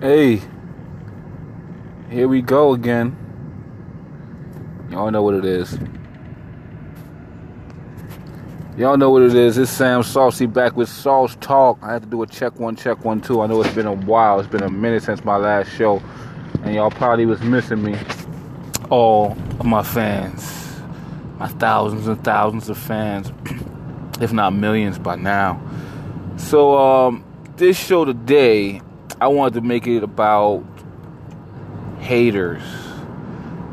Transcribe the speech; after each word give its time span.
Hey, 0.00 0.40
here 2.10 2.26
we 2.26 2.40
go 2.40 2.72
again. 2.72 3.16
Y'all 4.90 5.10
know 5.10 5.22
what 5.22 5.34
it 5.34 5.44
is. 5.44 5.78
Y'all 8.78 8.96
know 8.96 9.10
what 9.10 9.20
it 9.20 9.34
is. 9.34 9.58
It's 9.58 9.70
Sam 9.70 10.02
Saucy 10.02 10.46
back 10.46 10.74
with 10.74 10.88
Sauce 10.88 11.36
Talk. 11.42 11.78
I 11.82 11.92
had 11.92 12.02
to 12.02 12.08
do 12.08 12.22
a 12.22 12.26
check 12.26 12.58
one, 12.58 12.76
check 12.76 13.04
one, 13.04 13.20
two. 13.20 13.42
I 13.42 13.46
know 13.46 13.60
it's 13.60 13.74
been 13.74 13.86
a 13.86 13.92
while. 13.92 14.40
It's 14.40 14.48
been 14.48 14.62
a 14.62 14.70
minute 14.70 15.02
since 15.02 15.22
my 15.22 15.36
last 15.36 15.70
show, 15.70 16.00
and 16.62 16.74
y'all 16.74 16.90
probably 16.90 17.26
was 17.26 17.42
missing 17.42 17.82
me. 17.82 17.98
All 18.88 19.32
of 19.58 19.66
my 19.66 19.82
fans, 19.82 20.80
my 21.38 21.48
thousands 21.48 22.06
and 22.06 22.24
thousands 22.24 22.70
of 22.70 22.78
fans, 22.78 23.32
if 24.22 24.32
not 24.32 24.54
millions 24.54 24.98
by 24.98 25.16
now. 25.16 25.60
So, 26.38 26.78
um, 26.78 27.24
this 27.60 27.78
show 27.78 28.06
today, 28.06 28.80
I 29.20 29.28
wanted 29.28 29.54
to 29.54 29.60
make 29.60 29.86
it 29.86 30.02
about 30.02 30.64
haters. 31.98 32.62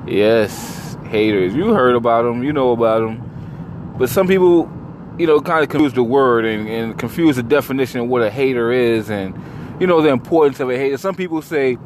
Yes, 0.05 0.97
haters. 1.05 1.55
You 1.55 1.73
heard 1.73 1.95
about 1.95 2.23
them, 2.23 2.43
you 2.43 2.51
know 2.51 2.71
about 2.71 2.99
them. 2.99 3.95
But 3.97 4.09
some 4.09 4.27
people, 4.27 4.69
you 5.17 5.25
know, 5.25 5.39
kind 5.39 5.63
of 5.63 5.69
confuse 5.69 5.93
the 5.93 6.03
word 6.03 6.43
and, 6.43 6.67
and 6.67 6.99
confuse 6.99 7.37
the 7.37 7.43
definition 7.43 8.01
of 8.01 8.09
what 8.09 8.21
a 8.21 8.29
hater 8.29 8.73
is 8.73 9.09
and, 9.09 9.33
you 9.79 9.87
know, 9.87 10.01
the 10.01 10.09
importance 10.09 10.59
of 10.59 10.69
a 10.69 10.77
hater. 10.77 10.97
Some 10.97 11.15
people 11.15 11.41
say, 11.41 11.77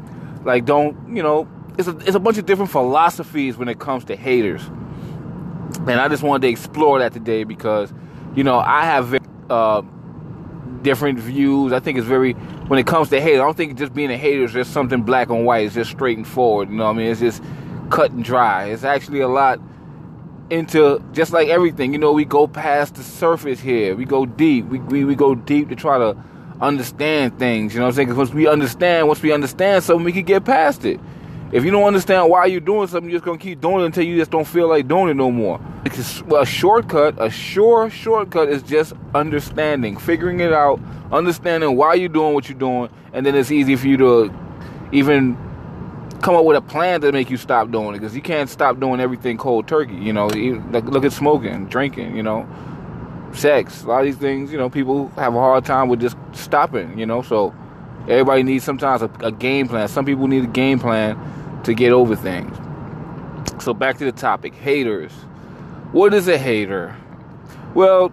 like, 0.43 0.65
don't, 0.65 1.15
you 1.15 1.21
know, 1.21 1.47
it's 1.77 1.87
a, 1.87 1.95
it's 1.99 2.15
a 2.15 2.20
bunch 2.20 2.39
of 2.39 2.47
different 2.47 2.71
philosophies 2.71 3.57
when 3.57 3.67
it 3.67 3.77
comes 3.77 4.05
to 4.05 4.15
haters. 4.15 4.63
And 5.81 5.91
I 5.91 6.07
just 6.07 6.23
wanted 6.23 6.41
to 6.41 6.49
explore 6.49 6.97
that 6.97 7.13
today 7.13 7.43
because, 7.43 7.93
you 8.35 8.43
know, 8.43 8.57
I 8.57 8.85
have 8.85 9.15
uh, 9.51 9.83
different 10.84 11.20
views. 11.20 11.73
I 11.73 11.80
think 11.80 11.98
it's 11.98 12.08
very 12.08 12.34
when 12.34 12.80
it 12.80 12.88
comes 12.88 13.09
to 13.09 13.21
hate. 13.21 13.35
I 13.35 13.38
don't 13.38 13.58
think 13.58 13.77
just 13.77 13.94
being 13.94 14.12
a 14.12 14.17
hater 14.17 14.44
is 14.44 14.53
just 14.53 14.71
something 14.71 15.04
black 15.04 15.30
and 15.30 15.45
white. 15.45 15.66
It's 15.66 15.76
just 15.76 15.91
straight 15.91 16.18
and 16.18 16.27
forward. 16.27 16.70
You 16.70 16.76
know 16.76 16.85
what 16.85 16.96
I 16.96 16.98
mean? 16.98 17.07
It's 17.07 17.20
just 17.20 17.43
cut 17.90 18.12
and 18.12 18.23
dry. 18.23 18.65
It's 18.65 18.84
actually 18.84 19.21
a 19.21 19.27
lot 19.27 19.60
into 20.49 21.01
just 21.13 21.32
like 21.34 21.48
everything. 21.48 21.93
You 21.93 21.99
know, 21.99 22.12
we 22.12 22.26
go 22.26 22.48
past 22.48 22.96
the 22.96 23.04
surface 23.04 23.60
here. 23.60 23.96
We 23.96 24.05
go 24.05 24.26
deep. 24.26 24.65
We 24.65 24.79
we, 24.79 25.05
we 25.05 25.15
go 25.15 25.35
deep 25.35 25.70
to 25.70 25.76
try 25.76 25.98
to 25.98 26.18
understand 26.60 27.40
things. 27.40 27.73
You 27.73 27.79
know 27.79 27.85
what 27.85 27.90
I'm 27.90 27.95
saying? 27.95 28.07
Because 28.10 28.18
once 28.18 28.34
we 28.34 28.48
understand, 28.48 29.07
once 29.07 29.21
we 29.21 29.32
understand 29.32 29.84
something, 29.84 30.05
we 30.05 30.12
can 30.12 30.23
get 30.23 30.45
past 30.45 30.85
it. 30.85 30.99
If 31.52 31.66
you 31.66 31.71
don't 31.71 31.84
understand 31.84 32.30
why 32.30 32.46
you're 32.46 32.62
doing 32.62 32.88
something, 32.88 33.10
you're 33.10 33.20
just 33.20 33.26
gonna 33.26 33.38
keep 33.38 33.60
doing 33.60 33.82
it 33.82 33.88
until 33.88 34.05
you 34.05 34.16
just 34.16 34.32
don't 34.32 34.48
feel 34.48 34.70
like 34.70 34.88
doing 34.88 35.10
it 35.10 35.16
no 35.16 35.30
more. 35.32 35.60
Because 35.84 36.24
a 36.34 36.46
shortcut, 36.46 37.16
a 37.18 37.30
sure 37.30 37.90
shortcut, 37.90 38.48
is 38.48 38.63
just 38.63 38.94
understanding, 39.13 39.98
figuring 39.98 40.40
it 40.40 40.54
out, 40.54 40.79
understanding 41.12 41.76
why 41.76 41.96
you're 41.96 42.07
doing 42.07 42.34
what 42.34 42.48
you're 42.48 42.57
doing, 42.57 42.90
and 43.12 43.26
then 43.26 43.35
it's 43.35 43.52
easy 43.52 43.76
for 43.76 43.88
you 43.88 43.98
to 43.98 44.34
even 44.94 45.35
come 46.22 46.35
up 46.35 46.46
with 46.46 46.55
a 46.55 46.62
plan 46.62 47.02
to 47.02 47.12
make 47.12 47.29
you 47.29 47.35
stop 47.35 47.70
doing 47.70 47.90
it. 47.90 47.99
Because 47.99 48.16
you 48.16 48.22
can't 48.22 48.49
stop 48.49 48.79
doing 48.79 49.02
everything 49.02 49.38
cold 49.38 49.68
turkey. 49.68 49.96
You 49.96 50.13
know, 50.13 50.27
look 50.27 51.04
at 51.04 51.12
smoking, 51.12 51.66
drinking. 51.66 52.16
You 52.16 52.24
know, 52.24 52.48
sex. 53.34 53.84
A 53.84 53.88
lot 53.88 53.99
of 53.99 54.05
these 54.05 54.16
things, 54.16 54.54
you 54.54 54.57
know, 54.57 54.70
people 54.70 55.10
have 55.10 55.35
a 55.35 55.40
hard 55.40 55.66
time 55.66 55.90
with 55.90 55.99
just 55.99 56.16
stopping. 56.32 56.98
You 56.98 57.05
know, 57.05 57.22
so 57.22 57.54
everybody 58.04 58.44
needs 58.44 58.63
sometimes 58.63 59.02
a, 59.02 59.12
a 59.20 59.34
game 59.34 59.68
plan. 59.68 59.90
Some 59.90 60.05
people 60.05 60.27
need 60.27 60.46
a 60.46 60.48
game 60.48 60.79
plan 60.79 61.20
to 61.63 61.73
get 61.73 61.91
over 61.91 62.15
things. 62.15 62.55
So 63.63 63.73
back 63.73 63.98
to 63.99 64.06
the 64.06 64.12
topic 64.12 64.56
haters. 64.56 65.12
What 65.91 66.13
is 66.13 66.28
a 66.28 66.38
hater? 66.38 66.95
Well, 67.73 68.12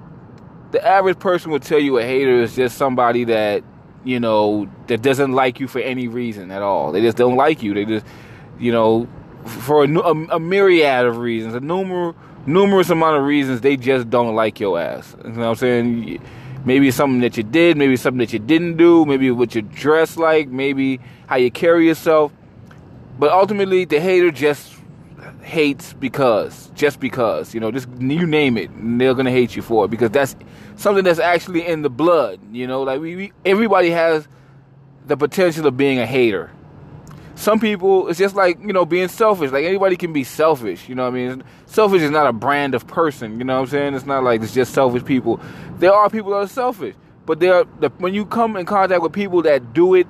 the 0.71 0.85
average 0.87 1.19
person 1.19 1.51
would 1.53 1.63
tell 1.63 1.79
you 1.79 1.99
a 1.99 2.03
hater 2.03 2.43
is 2.43 2.55
just 2.55 2.77
somebody 2.77 3.25
that, 3.25 3.63
you 4.05 4.21
know, 4.21 4.69
that 4.89 5.03
doesn't 5.03 5.33
like 5.33 5.61
you 5.61 5.69
for 5.69 5.81
any 5.81 6.09
reason 6.09 6.51
at 6.51 6.63
all. 6.63 6.93
They 6.93 7.01
just 7.01 7.17
don't 7.17 7.37
like 7.37 7.63
you. 7.63 7.75
They 7.75 7.85
just, 7.85 8.05
you 8.59 8.73
know, 8.73 9.09
for 9.47 9.85
a, 9.85 9.89
a, 9.89 10.37
a 10.37 10.41
myriad 10.41 11.07
of 11.07 11.19
reasons, 11.19 11.55
a 11.55 11.61
numerous, 11.61 12.15
numerous 12.47 12.91
amount 12.91 13.17
of 13.17 13.25
reasons, 13.25 13.61
they 13.61 13.77
just 13.77 14.11
don't 14.11 14.35
like 14.35 14.61
your 14.61 14.79
ass. 14.79 15.17
You 15.25 15.31
know 15.31 15.41
what 15.41 15.49
I'm 15.49 15.55
saying? 15.57 16.23
Maybe 16.65 16.91
something 16.91 17.21
that 17.21 17.37
you 17.37 17.45
did, 17.45 17.77
maybe 17.77 17.97
something 17.97 18.19
that 18.19 18.33
you 18.33 18.39
didn't 18.39 18.77
do, 18.77 19.07
maybe 19.07 19.31
what 19.31 19.55
you 19.55 19.63
dress 19.63 20.17
like, 20.17 20.49
maybe 20.49 21.01
how 21.27 21.37
you 21.37 21.51
carry 21.51 21.87
yourself. 21.87 22.33
But 23.19 23.33
ultimately, 23.33 23.85
the 23.85 24.01
hater 24.01 24.31
just 24.31 24.79
hates 25.43 25.93
because, 25.95 26.71
just 26.75 27.01
because, 27.01 27.55
you 27.55 27.61
know, 27.61 27.71
just 27.71 27.89
you 27.99 28.27
name 28.27 28.57
it, 28.57 28.71
they're 28.75 29.15
gonna 29.15 29.31
hate 29.31 29.57
you 29.57 29.63
for 29.63 29.87
it 29.87 29.89
because 29.89 30.11
that's 30.11 30.37
something 30.77 31.05
that's 31.05 31.19
actually 31.19 31.67
in 31.67 31.83
the 31.83 31.91
blood. 31.91 32.41
You 32.53 32.67
know, 32.67 32.83
like 32.83 33.01
we, 33.01 33.17
we 33.17 33.33
everybody 33.45 33.91
has 33.91 34.29
the 35.07 35.17
potential 35.17 35.67
of 35.67 35.77
being 35.77 35.99
a 35.99 36.07
hater. 36.07 36.51
Some 37.35 37.61
people, 37.61 38.09
it's 38.09 38.19
just 38.19 38.35
like 38.35 38.61
you 38.61 38.73
know, 38.73 38.85
being 38.85 39.09
selfish. 39.09 39.51
Like 39.51 39.65
anybody 39.65 39.97
can 39.97 40.13
be 40.13 40.25
selfish. 40.25 40.89
You 40.89 40.95
know, 40.95 41.07
I 41.07 41.11
mean, 41.11 41.43
selfish 41.67 42.03
is 42.03 42.11
not 42.11 42.27
a 42.27 42.33
brand 42.33 42.75
of 42.75 42.87
person. 42.87 43.39
You 43.39 43.45
know 43.45 43.57
what 43.57 43.63
I'm 43.63 43.67
saying? 43.69 43.95
It's 43.95 44.07
not 44.07 44.23
like 44.23 44.43
it's 44.43 44.55
just 44.55 44.75
selfish 44.75 45.05
people. 45.05 45.41
There 45.79 45.93
are 45.93 46.11
people 46.11 46.33
that 46.33 46.37
are 46.37 46.49
selfish, 46.49 46.95
but 47.27 47.41
there, 47.41 47.65
the, 47.81 47.89
when 47.99 48.15
you 48.15 48.27
come 48.27 48.57
in 48.57 48.67
contact 48.67 49.03
with 49.03 49.13
people 49.13 49.43
that 49.43 49.73
do 49.73 49.95
it 49.95 50.07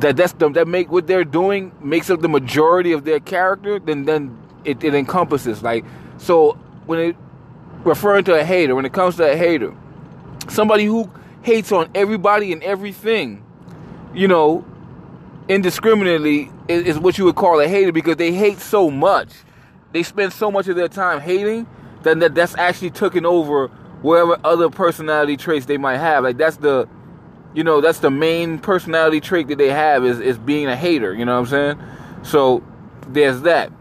that 0.00 0.16
that's 0.16 0.32
the, 0.34 0.48
that 0.50 0.68
make 0.68 0.90
what 0.90 1.06
they're 1.06 1.24
doing 1.24 1.72
makes 1.80 2.10
up 2.10 2.20
the 2.20 2.28
majority 2.28 2.92
of 2.92 3.04
their 3.04 3.20
character, 3.20 3.78
then 3.78 4.04
then 4.04 4.36
it, 4.64 4.82
it 4.82 4.94
encompasses 4.94 5.62
like 5.62 5.84
so 6.18 6.52
when 6.86 6.98
it 6.98 7.16
referring 7.84 8.24
to 8.24 8.38
a 8.38 8.44
hater, 8.44 8.74
when 8.74 8.84
it 8.84 8.92
comes 8.92 9.16
to 9.16 9.30
a 9.30 9.36
hater, 9.36 9.74
somebody 10.48 10.84
who 10.84 11.10
hates 11.42 11.72
on 11.72 11.88
everybody 11.94 12.52
and 12.52 12.62
everything, 12.62 13.44
you 14.12 14.28
know, 14.28 14.64
indiscriminately 15.48 16.50
is, 16.68 16.82
is 16.84 16.98
what 16.98 17.16
you 17.18 17.24
would 17.24 17.36
call 17.36 17.60
a 17.60 17.68
hater 17.68 17.92
because 17.92 18.16
they 18.16 18.32
hate 18.32 18.58
so 18.58 18.90
much. 18.90 19.28
They 19.92 20.02
spend 20.02 20.32
so 20.32 20.50
much 20.50 20.68
of 20.68 20.76
their 20.76 20.88
time 20.88 21.20
hating 21.20 21.66
that, 22.02 22.18
that 22.20 22.34
that's 22.34 22.56
actually 22.56 22.90
taking 22.90 23.24
over 23.24 23.68
whatever 24.02 24.38
other 24.44 24.68
personality 24.68 25.36
traits 25.36 25.66
they 25.66 25.78
might 25.78 25.98
have. 25.98 26.24
Like 26.24 26.36
that's 26.36 26.56
the 26.56 26.88
you 27.56 27.64
know, 27.64 27.80
that's 27.80 28.00
the 28.00 28.10
main 28.10 28.58
personality 28.58 29.18
trait 29.18 29.48
that 29.48 29.56
they 29.56 29.70
have 29.70 30.04
is, 30.04 30.20
is 30.20 30.36
being 30.36 30.66
a 30.66 30.76
hater, 30.76 31.14
you 31.14 31.24
know 31.24 31.40
what 31.40 31.50
I'm 31.50 31.78
saying? 31.78 31.82
So 32.22 32.62
there's 33.08 33.40
that. 33.42 33.72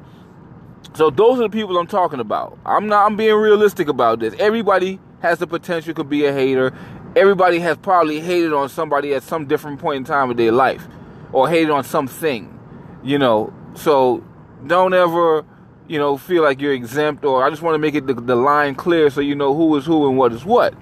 So 0.94 1.10
those 1.10 1.40
are 1.40 1.44
the 1.44 1.50
people 1.50 1.78
I'm 1.78 1.86
talking 1.86 2.22
about. 2.22 2.58
I'm 2.66 2.88
not 2.88 3.06
I'm 3.06 3.18
being 3.18 3.36
realistic 3.36 3.90
about 3.90 4.20
this. 4.20 4.34
Everybody 4.40 4.98
has 5.20 5.40
the 5.40 5.48
potential 5.48 5.94
to 5.96 6.06
be 6.06 6.24
a 6.24 6.32
hater. 6.32 6.74
Everybody 7.18 7.60
has 7.60 7.76
probably 7.76 8.22
hated 8.22 8.54
on 8.54 8.70
somebody 8.70 9.14
at 9.14 9.24
some 9.24 9.46
different 9.46 9.82
point 9.82 9.98
in 9.98 10.04
time 10.06 10.32
of 10.32 10.38
their 10.38 10.54
life 10.54 10.88
or 11.34 11.50
hated 11.50 11.70
on 11.70 11.84
something, 11.84 12.58
you 13.04 13.18
know. 13.18 13.54
So 13.74 14.24
don't 14.66 14.94
ever, 14.94 15.44
you 15.90 16.00
know, 16.00 16.16
feel 16.16 16.44
like 16.44 16.62
you're 16.62 16.72
exempt 16.72 17.26
or 17.26 17.44
I 17.44 17.50
just 17.50 17.62
want 17.62 17.76
to 17.76 17.80
make 17.80 17.96
it 17.96 18.08
the, 18.08 18.14
the 18.14 18.38
line 18.38 18.74
clear 18.76 19.10
so 19.10 19.20
you 19.20 19.36
know 19.36 19.54
who 19.54 19.76
is 19.76 19.86
who 19.86 20.08
and 20.08 20.18
what 20.18 20.32
is 20.32 20.46
what. 20.46 20.74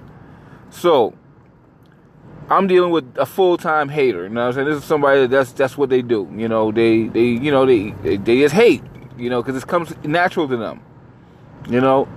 So, 0.70 1.14
I'm 2.50 2.66
dealing 2.66 2.90
with 2.90 3.16
a 3.16 3.24
full 3.24 3.56
time 3.56 3.88
hater. 3.88 4.24
You 4.24 4.28
know 4.28 4.42
what 4.42 4.46
I'm 4.48 4.52
saying? 4.52 4.68
This 4.68 4.78
is 4.78 4.84
somebody 4.84 5.20
that 5.20 5.30
that's 5.30 5.52
that's 5.52 5.78
what 5.78 5.88
they 5.88 6.02
do. 6.02 6.30
You 6.36 6.48
know, 6.48 6.72
they 6.72 7.04
they 7.08 7.24
you 7.24 7.50
know 7.50 7.64
they 7.64 7.90
they, 8.02 8.16
they 8.16 8.40
just 8.40 8.54
hate. 8.54 8.82
You 9.16 9.30
know, 9.30 9.42
because 9.42 9.62
it 9.62 9.66
comes 9.66 9.94
natural 10.04 10.48
to 10.48 10.56
them. 10.56 10.80
You 11.68 11.80
know, 11.80 12.08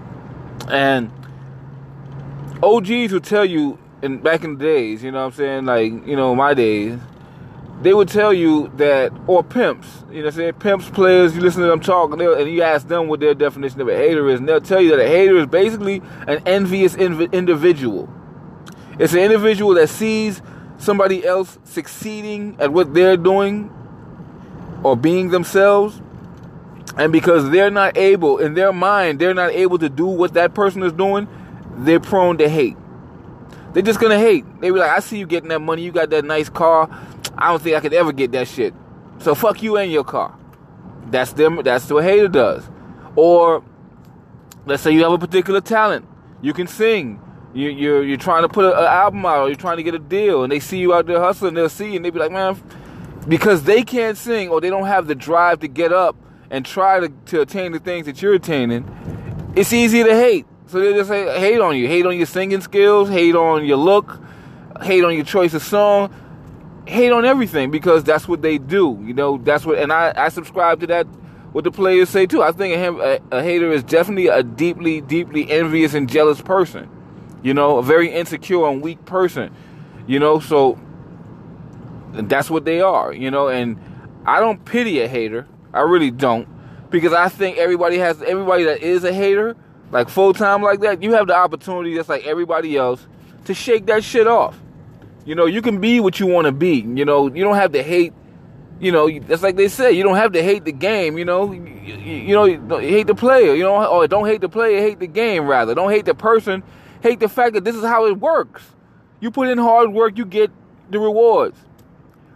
and 0.69 1.11
OGs 2.61 3.13
will 3.13 3.21
tell 3.21 3.45
you 3.45 3.79
in 4.01 4.17
back 4.17 4.43
in 4.43 4.57
the 4.57 4.63
days. 4.63 5.03
You 5.03 5.11
know 5.11 5.19
what 5.19 5.25
I'm 5.27 5.31
saying? 5.33 5.65
Like 5.65 6.07
you 6.07 6.15
know 6.15 6.35
my 6.35 6.53
days. 6.53 6.99
They 7.79 7.93
would 7.93 8.09
tell 8.09 8.33
you 8.33 8.71
that, 8.77 9.13
or 9.27 9.43
pimps, 9.43 9.87
you 10.09 10.15
know 10.15 10.25
what 10.25 10.33
I'm 10.33 10.37
saying? 10.37 10.53
Pimps, 10.53 10.89
players, 10.89 11.35
you 11.35 11.41
listen 11.41 11.61
to 11.61 11.67
them 11.67 11.79
talk, 11.79 12.11
and, 12.11 12.19
and 12.19 12.51
you 12.51 12.63
ask 12.63 12.87
them 12.87 13.07
what 13.07 13.19
their 13.19 13.35
definition 13.35 13.79
of 13.81 13.87
a 13.87 13.95
hater 13.95 14.27
is, 14.29 14.39
and 14.39 14.49
they'll 14.49 14.59
tell 14.59 14.81
you 14.81 14.89
that 14.89 14.99
a 14.99 15.07
hater 15.07 15.37
is 15.37 15.45
basically 15.45 16.01
an 16.25 16.41
envious 16.47 16.95
inv- 16.95 17.31
individual 17.31 18.09
it's 18.99 19.13
an 19.13 19.19
individual 19.19 19.75
that 19.75 19.89
sees 19.89 20.41
somebody 20.77 21.25
else 21.25 21.57
succeeding 21.63 22.57
at 22.59 22.71
what 22.71 22.93
they're 22.93 23.17
doing 23.17 23.71
or 24.83 24.95
being 24.95 25.29
themselves. 25.29 26.01
And 26.97 27.11
because 27.11 27.49
they're 27.51 27.69
not 27.69 27.97
able, 27.97 28.39
in 28.39 28.55
their 28.55 28.73
mind, 28.73 29.19
they're 29.19 29.33
not 29.33 29.51
able 29.51 29.77
to 29.79 29.89
do 29.89 30.07
what 30.07 30.33
that 30.33 30.53
person 30.53 30.81
is 30.81 30.93
doing, 30.93 31.27
they're 31.77 31.99
prone 31.99 32.37
to 32.39 32.49
hate. 32.49 32.75
They're 33.73 33.83
just 33.83 33.99
gonna 33.99 34.17
hate. 34.17 34.45
They 34.61 34.71
be 34.71 34.79
like, 34.79 34.89
I 34.89 34.99
see 34.99 35.19
you 35.19 35.27
getting 35.27 35.49
that 35.49 35.59
money, 35.59 35.83
you 35.83 35.91
got 35.91 36.09
that 36.09 36.25
nice 36.25 36.49
car. 36.49 36.89
I 37.37 37.49
don't 37.49 37.61
think 37.61 37.75
I 37.75 37.79
could 37.79 37.93
ever 37.93 38.11
get 38.11 38.31
that 38.31 38.47
shit. 38.47 38.73
So 39.19 39.35
fuck 39.35 39.61
you 39.61 39.77
and 39.77 39.91
your 39.91 40.03
car. 40.03 40.35
That's 41.11 41.33
them 41.33 41.61
that's 41.63 41.89
what 41.91 42.03
hater 42.03 42.27
does. 42.27 42.67
Or 43.15 43.63
let's 44.65 44.81
say 44.81 44.91
you 44.91 45.03
have 45.03 45.11
a 45.11 45.19
particular 45.19 45.61
talent. 45.61 46.07
You 46.41 46.53
can 46.53 46.65
sing. 46.65 47.21
You, 47.57 47.69
you're 47.69 48.03
you're 48.03 48.17
trying 48.17 48.43
to 48.43 48.49
put 48.49 48.65
an 48.65 48.83
album 48.83 49.25
out, 49.25 49.39
or 49.39 49.47
you're 49.47 49.55
trying 49.55 49.77
to 49.77 49.83
get 49.83 49.95
a 49.95 49.99
deal, 49.99 50.43
and 50.43 50.51
they 50.51 50.59
see 50.59 50.77
you 50.77 50.93
out 50.93 51.07
there 51.07 51.19
hustling. 51.19 51.55
They'll 51.55 51.69
see 51.69 51.89
you, 51.89 51.95
and 51.95 52.05
they'll 52.05 52.11
be 52.11 52.19
like, 52.19 52.31
man, 52.31 52.61
because 53.27 53.63
they 53.63 53.83
can't 53.83 54.15
sing 54.15 54.49
or 54.49 54.61
they 54.61 54.69
don't 54.69 54.85
have 54.85 55.07
the 55.07 55.15
drive 55.15 55.59
to 55.61 55.67
get 55.67 55.91
up 55.91 56.15
and 56.49 56.65
try 56.65 56.99
to, 56.99 57.09
to 57.09 57.41
attain 57.41 57.71
the 57.71 57.79
things 57.79 58.05
that 58.05 58.21
you're 58.21 58.35
attaining. 58.35 58.85
It's 59.55 59.73
easy 59.73 60.03
to 60.03 60.13
hate. 60.13 60.45
So 60.67 60.79
they 60.79 60.93
just 60.93 61.09
say, 61.09 61.39
hate 61.39 61.59
on 61.59 61.75
you, 61.75 61.87
hate 61.87 62.05
on 62.05 62.15
your 62.15 62.25
singing 62.25 62.61
skills, 62.61 63.09
hate 63.09 63.35
on 63.35 63.65
your 63.65 63.77
look, 63.77 64.21
hate 64.83 65.03
on 65.03 65.15
your 65.15 65.25
choice 65.25 65.53
of 65.53 65.63
song, 65.63 66.13
hate 66.85 67.11
on 67.11 67.25
everything 67.25 67.71
because 67.71 68.03
that's 68.03 68.27
what 68.27 68.41
they 68.41 68.57
do. 68.57 69.01
You 69.03 69.13
know, 69.13 69.37
that's 69.37 69.65
what, 69.65 69.79
and 69.79 69.91
I, 69.91 70.13
I 70.15 70.29
subscribe 70.29 70.81
to 70.81 70.87
that. 70.87 71.07
What 71.53 71.63
the 71.63 71.71
players 71.71 72.09
say 72.09 72.27
too. 72.27 72.43
I 72.43 72.51
think 72.51 72.75
a, 72.75 73.19
a, 73.31 73.39
a 73.39 73.43
hater 73.43 73.71
is 73.71 73.81
definitely 73.81 74.27
a 74.27 74.43
deeply, 74.43 75.01
deeply 75.01 75.49
envious 75.49 75.95
and 75.95 76.07
jealous 76.07 76.39
person. 76.39 76.87
You 77.43 77.53
know, 77.53 77.77
a 77.77 77.83
very 77.83 78.09
insecure 78.11 78.67
and 78.67 78.81
weak 78.81 79.05
person. 79.05 79.53
You 80.07 80.19
know, 80.19 80.39
so 80.39 80.79
that's 82.13 82.49
what 82.49 82.65
they 82.65 82.81
are. 82.81 83.13
You 83.13 83.31
know, 83.31 83.47
and 83.47 83.79
I 84.25 84.39
don't 84.39 84.63
pity 84.65 85.01
a 85.01 85.07
hater. 85.07 85.47
I 85.73 85.81
really 85.81 86.11
don't, 86.11 86.47
because 86.89 87.13
I 87.13 87.29
think 87.29 87.57
everybody 87.57 87.97
has 87.97 88.21
everybody 88.21 88.63
that 88.63 88.81
is 88.81 89.03
a 89.03 89.13
hater, 89.13 89.55
like 89.91 90.09
full 90.09 90.33
time 90.33 90.61
like 90.61 90.79
that. 90.81 91.03
You 91.03 91.13
have 91.13 91.27
the 91.27 91.35
opportunity, 91.35 91.93
just 91.93 92.09
like 92.09 92.25
everybody 92.25 92.77
else, 92.77 93.05
to 93.45 93.53
shake 93.53 93.85
that 93.87 94.03
shit 94.03 94.27
off. 94.27 94.59
You 95.25 95.35
know, 95.35 95.45
you 95.45 95.61
can 95.61 95.79
be 95.81 95.99
what 95.99 96.19
you 96.19 96.25
want 96.25 96.45
to 96.45 96.53
be. 96.53 96.77
You 96.79 97.03
know, 97.05 97.27
you 97.27 97.43
don't 97.43 97.55
have 97.55 97.73
to 97.73 97.83
hate. 97.83 98.13
You 98.79 98.91
know, 98.91 99.09
that's 99.19 99.43
like 99.43 99.57
they 99.57 99.67
say. 99.67 99.91
You 99.91 100.03
don't 100.03 100.15
have 100.15 100.31
to 100.33 100.41
hate 100.41 100.63
the 100.63 100.71
game. 100.71 101.17
You 101.17 101.25
know, 101.25 101.51
you, 101.51 101.63
you 101.63 102.33
know, 102.33 102.45
you 102.45 102.59
hate 102.79 103.07
the 103.07 103.15
player. 103.15 103.53
You 103.53 103.63
know, 103.63 103.75
or 103.75 104.03
oh, 104.03 104.07
don't 104.07 104.25
hate 104.25 104.41
the 104.41 104.49
player, 104.49 104.79
hate 104.79 104.99
the 104.99 105.07
game. 105.07 105.45
Rather, 105.45 105.75
don't 105.75 105.91
hate 105.91 106.05
the 106.05 106.15
person. 106.15 106.63
Hate 107.01 107.19
the 107.19 107.29
fact 107.29 107.53
that 107.53 107.63
this 107.63 107.75
is 107.75 107.83
how 107.83 108.05
it 108.07 108.19
works. 108.19 108.63
You 109.19 109.31
put 109.31 109.47
in 109.49 109.57
hard 109.57 109.91
work, 109.91 110.17
you 110.17 110.25
get 110.25 110.51
the 110.89 110.99
rewards. 110.99 111.57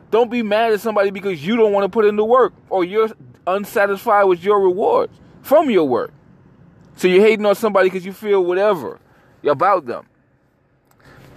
Don't 0.09 0.29
be 0.29 0.43
mad 0.43 0.73
at 0.73 0.81
somebody 0.81 1.09
because 1.09 1.45
you 1.45 1.55
don't 1.55 1.71
want 1.71 1.85
to 1.85 1.89
put 1.89 2.05
in 2.05 2.15
the 2.15 2.25
work 2.25 2.53
or 2.69 2.83
you're 2.83 3.09
unsatisfied 3.47 4.25
with 4.25 4.43
your 4.43 4.59
rewards 4.59 5.13
from 5.41 5.69
your 5.69 5.87
work. 5.87 6.11
So 6.97 7.07
you're 7.07 7.25
hating 7.25 7.45
on 7.45 7.55
somebody 7.55 7.89
because 7.89 8.05
you 8.05 8.13
feel 8.13 8.43
whatever 8.43 8.99
about 9.43 9.85
them. 9.85 10.05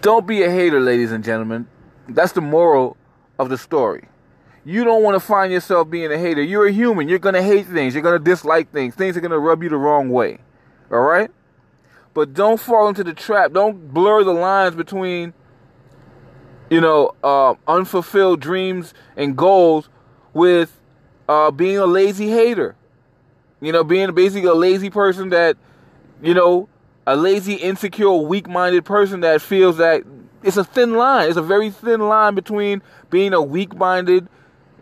Don't 0.00 0.26
be 0.26 0.42
a 0.42 0.50
hater, 0.50 0.80
ladies 0.80 1.12
and 1.12 1.24
gentlemen. 1.24 1.66
That's 2.08 2.32
the 2.32 2.40
moral 2.42 2.96
of 3.38 3.48
the 3.48 3.56
story. 3.56 4.08
You 4.64 4.84
don't 4.84 5.02
want 5.02 5.14
to 5.14 5.20
find 5.20 5.52
yourself 5.52 5.88
being 5.88 6.10
a 6.10 6.18
hater. 6.18 6.42
You're 6.42 6.66
a 6.66 6.72
human. 6.72 7.08
You're 7.08 7.18
going 7.18 7.34
to 7.34 7.42
hate 7.42 7.66
things. 7.66 7.94
You're 7.94 8.02
going 8.02 8.18
to 8.18 8.24
dislike 8.24 8.72
things. 8.72 8.94
Things 8.94 9.16
are 9.16 9.20
going 9.20 9.30
to 9.30 9.38
rub 9.38 9.62
you 9.62 9.68
the 9.68 9.76
wrong 9.76 10.08
way. 10.10 10.38
All 10.90 11.00
right? 11.00 11.30
But 12.14 12.32
don't 12.32 12.60
fall 12.60 12.88
into 12.88 13.02
the 13.04 13.12
trap. 13.12 13.52
Don't 13.52 13.92
blur 13.92 14.22
the 14.22 14.32
lines 14.32 14.76
between, 14.76 15.34
you 16.70 16.80
know, 16.80 17.14
uh, 17.22 17.54
unfulfilled 17.66 18.40
dreams 18.40 18.94
and 19.16 19.36
goals 19.36 19.88
with 20.32 20.80
uh, 21.28 21.50
being 21.50 21.78
a 21.78 21.86
lazy 21.86 22.30
hater. 22.30 22.76
You 23.60 23.72
know, 23.72 23.82
being 23.82 24.14
basically 24.14 24.48
a 24.48 24.54
lazy 24.54 24.90
person 24.90 25.30
that, 25.30 25.56
you 26.22 26.34
know, 26.34 26.68
a 27.06 27.16
lazy, 27.16 27.54
insecure, 27.54 28.12
weak 28.12 28.48
minded 28.48 28.84
person 28.84 29.20
that 29.20 29.42
feels 29.42 29.78
that 29.78 30.04
it's 30.42 30.56
a 30.56 30.64
thin 30.64 30.94
line. 30.94 31.28
It's 31.28 31.38
a 31.38 31.42
very 31.42 31.70
thin 31.70 32.00
line 32.00 32.34
between 32.34 32.82
being 33.10 33.32
a 33.32 33.42
weak 33.42 33.74
minded, 33.74 34.28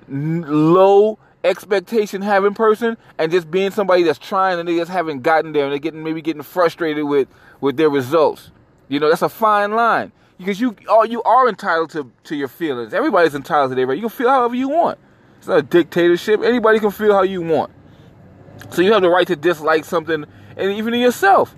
low 0.08 1.19
expectation 1.44 2.22
having 2.22 2.54
person 2.54 2.96
and 3.18 3.32
just 3.32 3.50
being 3.50 3.70
somebody 3.70 4.02
that's 4.02 4.18
trying 4.18 4.58
and 4.58 4.68
they 4.68 4.76
just 4.76 4.90
haven't 4.90 5.22
gotten 5.22 5.52
there 5.52 5.64
and 5.64 5.72
they're 5.72 5.78
getting 5.78 6.02
maybe 6.02 6.22
getting 6.22 6.42
frustrated 6.42 7.04
with 7.04 7.28
with 7.60 7.76
their 7.76 7.90
results. 7.90 8.50
You 8.88 9.00
know, 9.00 9.08
that's 9.08 9.22
a 9.22 9.28
fine 9.28 9.72
line. 9.72 10.12
Because 10.38 10.60
you 10.60 10.76
are 10.88 11.06
you 11.06 11.22
are 11.22 11.48
entitled 11.48 11.90
to, 11.90 12.10
to 12.24 12.36
your 12.36 12.48
feelings. 12.48 12.94
Everybody's 12.94 13.34
entitled 13.34 13.70
to 13.70 13.74
their 13.74 13.86
right. 13.86 13.96
You 13.96 14.02
can 14.02 14.10
feel 14.10 14.28
however 14.28 14.54
you 14.54 14.68
want. 14.68 14.98
It's 15.38 15.46
not 15.46 15.58
a 15.58 15.62
dictatorship. 15.62 16.40
Anybody 16.42 16.78
can 16.78 16.90
feel 16.90 17.12
how 17.12 17.22
you 17.22 17.42
want. 17.42 17.72
So 18.70 18.82
you 18.82 18.92
have 18.92 19.02
the 19.02 19.10
right 19.10 19.26
to 19.26 19.36
dislike 19.36 19.84
something, 19.84 20.24
and 20.56 20.72
even 20.72 20.94
in 20.94 21.00
yourself, 21.00 21.54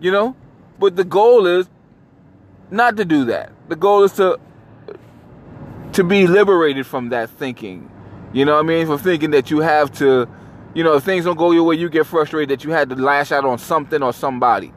you 0.00 0.10
know. 0.10 0.36
But 0.78 0.96
the 0.96 1.04
goal 1.04 1.46
is 1.46 1.68
not 2.70 2.96
to 2.96 3.04
do 3.04 3.24
that. 3.26 3.52
The 3.68 3.76
goal 3.76 4.04
is 4.04 4.12
to 4.12 4.38
to 5.92 6.04
be 6.04 6.26
liberated 6.26 6.86
from 6.86 7.08
that 7.10 7.30
thinking. 7.30 7.90
You 8.32 8.44
know 8.44 8.54
what 8.54 8.64
I 8.64 8.68
mean? 8.68 8.86
For 8.86 8.98
thinking 8.98 9.30
that 9.30 9.50
you 9.50 9.60
have 9.60 9.90
to, 9.98 10.28
you 10.74 10.84
know, 10.84 10.94
if 10.94 11.04
things 11.04 11.24
don't 11.24 11.36
go 11.36 11.52
your 11.52 11.64
way, 11.64 11.76
you 11.76 11.88
get 11.88 12.06
frustrated 12.06 12.50
that 12.50 12.64
you 12.64 12.70
had 12.70 12.90
to 12.90 12.96
lash 12.96 13.32
out 13.32 13.44
on 13.44 13.58
something 13.58 14.02
or 14.02 14.12
somebody. 14.12 14.72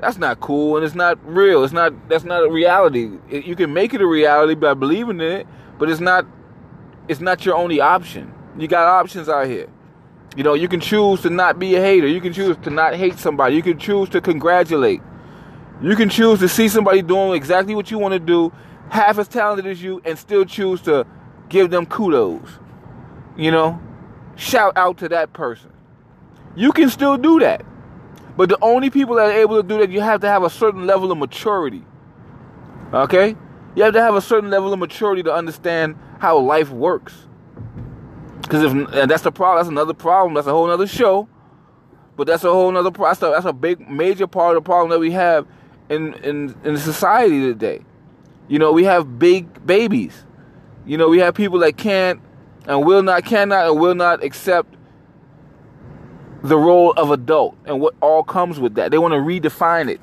That's 0.00 0.18
not 0.18 0.40
cool, 0.40 0.76
and 0.76 0.84
it's 0.84 0.94
not 0.94 1.18
real. 1.24 1.64
It's 1.64 1.72
not. 1.72 2.08
That's 2.08 2.24
not 2.24 2.44
a 2.44 2.50
reality. 2.50 3.18
You 3.30 3.56
can 3.56 3.72
make 3.72 3.94
it 3.94 4.00
a 4.00 4.06
reality 4.06 4.54
by 4.54 4.74
believing 4.74 5.20
in 5.20 5.32
it, 5.32 5.46
but 5.78 5.90
it's 5.90 6.00
not 6.00 6.24
it's 7.08 7.20
not 7.20 7.44
your 7.44 7.56
only 7.56 7.80
option. 7.80 8.32
You 8.58 8.68
got 8.68 8.86
options 8.86 9.28
out 9.28 9.46
here. 9.46 9.68
You 10.36 10.44
know, 10.44 10.54
you 10.54 10.68
can 10.68 10.80
choose 10.80 11.22
to 11.22 11.30
not 11.30 11.58
be 11.58 11.74
a 11.74 11.80
hater. 11.80 12.06
You 12.06 12.20
can 12.20 12.32
choose 12.32 12.56
to 12.58 12.70
not 12.70 12.94
hate 12.94 13.18
somebody. 13.18 13.56
You 13.56 13.62
can 13.62 13.78
choose 13.78 14.08
to 14.10 14.20
congratulate. 14.20 15.00
You 15.82 15.96
can 15.96 16.08
choose 16.08 16.38
to 16.40 16.48
see 16.48 16.68
somebody 16.68 17.02
doing 17.02 17.32
exactly 17.32 17.74
what 17.74 17.90
you 17.90 17.98
want 17.98 18.12
to 18.12 18.18
do, 18.18 18.52
half 18.90 19.18
as 19.18 19.26
talented 19.26 19.66
as 19.66 19.82
you, 19.82 20.02
and 20.04 20.18
still 20.18 20.44
choose 20.44 20.80
to 20.82 21.06
give 21.48 21.70
them 21.70 21.86
kudos. 21.86 22.48
You 23.38 23.52
know, 23.52 23.80
shout 24.36 24.76
out 24.76 24.98
to 24.98 25.08
that 25.10 25.32
person. 25.32 25.72
You 26.56 26.72
can 26.72 26.90
still 26.90 27.16
do 27.16 27.38
that. 27.38 27.64
But 28.36 28.48
the 28.48 28.58
only 28.60 28.90
people 28.90 29.14
that 29.16 29.26
are 29.26 29.32
able 29.32 29.62
to 29.62 29.66
do 29.66 29.78
that, 29.78 29.90
you 29.90 30.00
have 30.00 30.20
to 30.22 30.28
have 30.28 30.42
a 30.42 30.50
certain 30.50 30.86
level 30.86 31.10
of 31.12 31.18
maturity. 31.18 31.84
Okay? 32.92 33.36
You 33.76 33.84
have 33.84 33.94
to 33.94 34.02
have 34.02 34.16
a 34.16 34.20
certain 34.20 34.50
level 34.50 34.72
of 34.72 34.78
maturity 34.80 35.22
to 35.22 35.32
understand 35.32 35.96
how 36.18 36.38
life 36.38 36.70
works. 36.70 37.14
Because 38.42 38.72
if 38.72 39.08
that's 39.08 39.22
the 39.22 39.30
problem, 39.30 39.58
that's 39.58 39.68
another 39.68 39.94
problem. 39.94 40.34
That's 40.34 40.46
a 40.46 40.50
whole 40.50 40.68
other 40.68 40.86
show. 40.86 41.28
But 42.16 42.26
that's 42.26 42.42
a 42.42 42.50
whole 42.50 42.76
other 42.76 42.90
that's 42.90 43.20
that's 43.20 43.44
a 43.46 43.52
big 43.52 43.88
major 43.88 44.26
part 44.26 44.56
of 44.56 44.64
the 44.64 44.66
problem 44.66 44.90
that 44.90 44.98
we 44.98 45.12
have 45.12 45.46
in 45.88 46.14
in 46.24 46.56
in 46.64 46.76
society 46.76 47.40
today. 47.40 47.84
You 48.48 48.58
know, 48.58 48.72
we 48.72 48.84
have 48.84 49.18
big 49.18 49.64
babies. 49.64 50.24
You 50.86 50.96
know, 50.96 51.08
we 51.08 51.18
have 51.18 51.34
people 51.34 51.60
that 51.60 51.76
can't 51.76 52.20
and 52.68 52.84
will 52.84 53.02
not 53.02 53.24
cannot 53.24 53.66
and 53.66 53.80
will 53.80 53.94
not 53.94 54.22
accept 54.22 54.76
the 56.42 56.56
role 56.56 56.92
of 56.92 57.10
adult 57.10 57.56
and 57.64 57.80
what 57.80 57.94
all 58.00 58.22
comes 58.22 58.60
with 58.60 58.74
that. 58.76 58.92
They 58.92 58.98
want 58.98 59.12
to 59.12 59.18
redefine 59.18 59.90
it. 59.90 60.00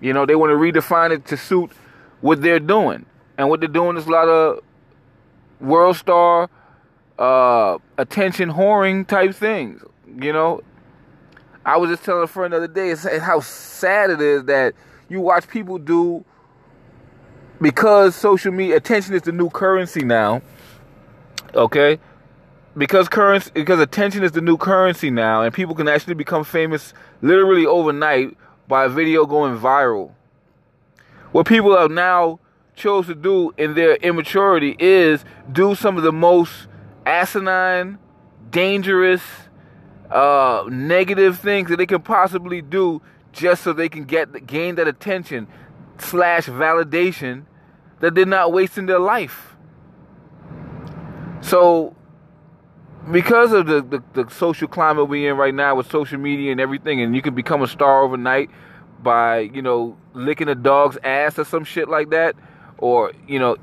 You 0.00 0.12
know, 0.12 0.24
they 0.24 0.36
want 0.36 0.50
to 0.50 0.56
redefine 0.56 1.10
it 1.10 1.26
to 1.26 1.36
suit 1.36 1.70
what 2.20 2.40
they're 2.40 2.60
doing. 2.60 3.04
And 3.36 3.50
what 3.50 3.60
they're 3.60 3.68
doing 3.68 3.96
is 3.96 4.06
a 4.06 4.10
lot 4.10 4.28
of 4.28 4.62
WorldStar, 5.62 6.48
uh, 7.18 7.78
attention 7.98 8.50
whoring 8.50 9.06
type 9.06 9.34
things. 9.34 9.82
You 10.16 10.32
know, 10.32 10.62
I 11.66 11.76
was 11.76 11.90
just 11.90 12.04
telling 12.04 12.22
a 12.22 12.26
friend 12.28 12.52
the 12.52 12.58
other 12.58 12.68
day 12.68 12.94
how 13.18 13.40
sad 13.40 14.10
it 14.10 14.20
is 14.20 14.44
that 14.44 14.74
you 15.08 15.20
watch 15.20 15.48
people 15.48 15.78
do 15.78 16.24
because 17.60 18.14
social 18.14 18.52
media 18.52 18.76
attention 18.76 19.14
is 19.14 19.22
the 19.22 19.32
new 19.32 19.50
currency 19.50 20.04
now. 20.04 20.42
Okay, 21.54 22.00
because 22.76 23.08
currency 23.08 23.50
because 23.54 23.78
attention 23.78 24.24
is 24.24 24.32
the 24.32 24.40
new 24.40 24.56
currency 24.56 25.08
now, 25.08 25.42
and 25.42 25.54
people 25.54 25.74
can 25.74 25.86
actually 25.86 26.14
become 26.14 26.42
famous 26.42 26.92
literally 27.22 27.64
overnight 27.64 28.36
by 28.66 28.84
a 28.84 28.88
video 28.88 29.24
going 29.24 29.56
viral. 29.56 30.12
What 31.30 31.46
people 31.46 31.76
have 31.76 31.92
now 31.92 32.40
chose 32.74 33.06
to 33.06 33.14
do 33.14 33.54
in 33.56 33.74
their 33.74 33.94
immaturity 33.96 34.74
is 34.80 35.24
do 35.52 35.76
some 35.76 35.96
of 35.96 36.02
the 36.02 36.10
most 36.10 36.66
asinine, 37.06 37.98
dangerous, 38.50 39.22
uh, 40.10 40.64
negative 40.68 41.38
things 41.38 41.70
that 41.70 41.76
they 41.76 41.86
can 41.86 42.02
possibly 42.02 42.62
do 42.62 43.00
just 43.32 43.62
so 43.62 43.72
they 43.72 43.88
can 43.88 44.04
get 44.04 44.46
gain 44.46 44.74
that 44.74 44.88
attention 44.88 45.46
slash 45.98 46.46
validation 46.46 47.44
that 48.00 48.16
they're 48.16 48.26
not 48.26 48.52
wasting 48.52 48.86
their 48.86 48.98
life. 48.98 49.53
So 51.44 51.94
because 53.12 53.52
of 53.52 53.66
the, 53.66 53.82
the, 53.82 54.02
the, 54.24 54.30
social 54.30 54.66
climate 54.66 55.10
we're 55.10 55.30
in 55.30 55.36
right 55.36 55.54
now 55.54 55.74
with 55.74 55.90
social 55.90 56.18
media 56.18 56.50
and 56.50 56.58
everything, 56.58 57.02
and 57.02 57.14
you 57.14 57.20
can 57.20 57.34
become 57.34 57.60
a 57.60 57.66
star 57.66 58.02
overnight 58.02 58.48
by, 59.02 59.40
you 59.40 59.60
know, 59.60 59.98
licking 60.14 60.48
a 60.48 60.54
dog's 60.54 60.96
ass 61.04 61.38
or 61.38 61.44
some 61.44 61.64
shit 61.64 61.86
like 61.86 62.08
that 62.10 62.34
or 62.78 63.12
you 63.28 63.38
know, 63.38 63.58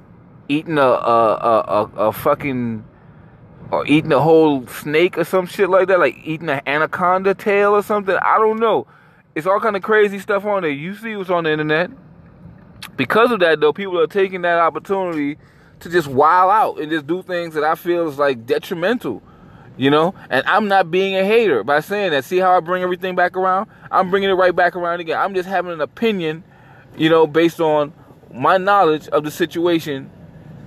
eating 0.47 0.77
a 0.77 0.81
a, 0.81 1.59
a, 1.67 1.91
a 1.97 2.13
fucking 2.13 2.85
or 3.71 3.87
eating 3.87 4.11
a 4.11 4.19
whole 4.19 4.67
snake 4.67 5.17
or 5.17 5.23
some 5.23 5.47
shit 5.47 5.67
like 5.67 5.87
that, 5.87 5.99
like 5.99 6.17
eating 6.23 6.49
an 6.49 6.61
anaconda 6.67 7.33
tail 7.33 7.71
or 7.71 7.81
something. 7.81 8.15
I 8.15 8.37
don't 8.37 8.59
know. 8.59 8.85
It's 9.33 9.47
all 9.47 9.59
kind 9.59 9.75
of 9.75 9.81
crazy 9.81 10.19
stuff 10.19 10.45
on 10.45 10.61
there. 10.61 10.71
You 10.71 10.93
see 10.93 11.15
what's 11.15 11.31
on 11.31 11.45
the 11.45 11.51
internet. 11.51 11.89
Because 12.95 13.31
of 13.31 13.39
that, 13.39 13.59
though, 13.59 13.73
people 13.73 13.99
are 13.99 14.07
taking 14.07 14.43
that 14.43 14.59
opportunity 14.59 15.39
to 15.81 15.89
just 15.89 16.07
wow 16.07 16.49
out 16.49 16.79
and 16.79 16.91
just 16.91 17.05
do 17.07 17.21
things 17.21 17.53
that 17.53 17.63
I 17.63 17.75
feel 17.75 18.07
is 18.07 18.17
like 18.17 18.45
detrimental, 18.45 19.21
you 19.77 19.89
know. 19.89 20.15
And 20.29 20.45
I'm 20.47 20.67
not 20.67 20.89
being 20.89 21.15
a 21.15 21.25
hater 21.25 21.63
by 21.63 21.79
saying 21.79 22.11
that. 22.11 22.25
See 22.25 22.37
how 22.37 22.55
I 22.55 22.59
bring 22.59 22.83
everything 22.83 23.15
back 23.15 23.35
around? 23.35 23.69
I'm 23.91 24.09
bringing 24.09 24.29
it 24.29 24.33
right 24.33 24.55
back 24.55 24.75
around 24.75 24.99
again. 24.99 25.17
I'm 25.17 25.33
just 25.33 25.49
having 25.49 25.71
an 25.71 25.81
opinion, 25.81 26.43
you 26.97 27.09
know, 27.09 27.27
based 27.27 27.59
on 27.59 27.93
my 28.33 28.57
knowledge 28.57 29.07
of 29.09 29.23
the 29.23 29.31
situation, 29.31 30.09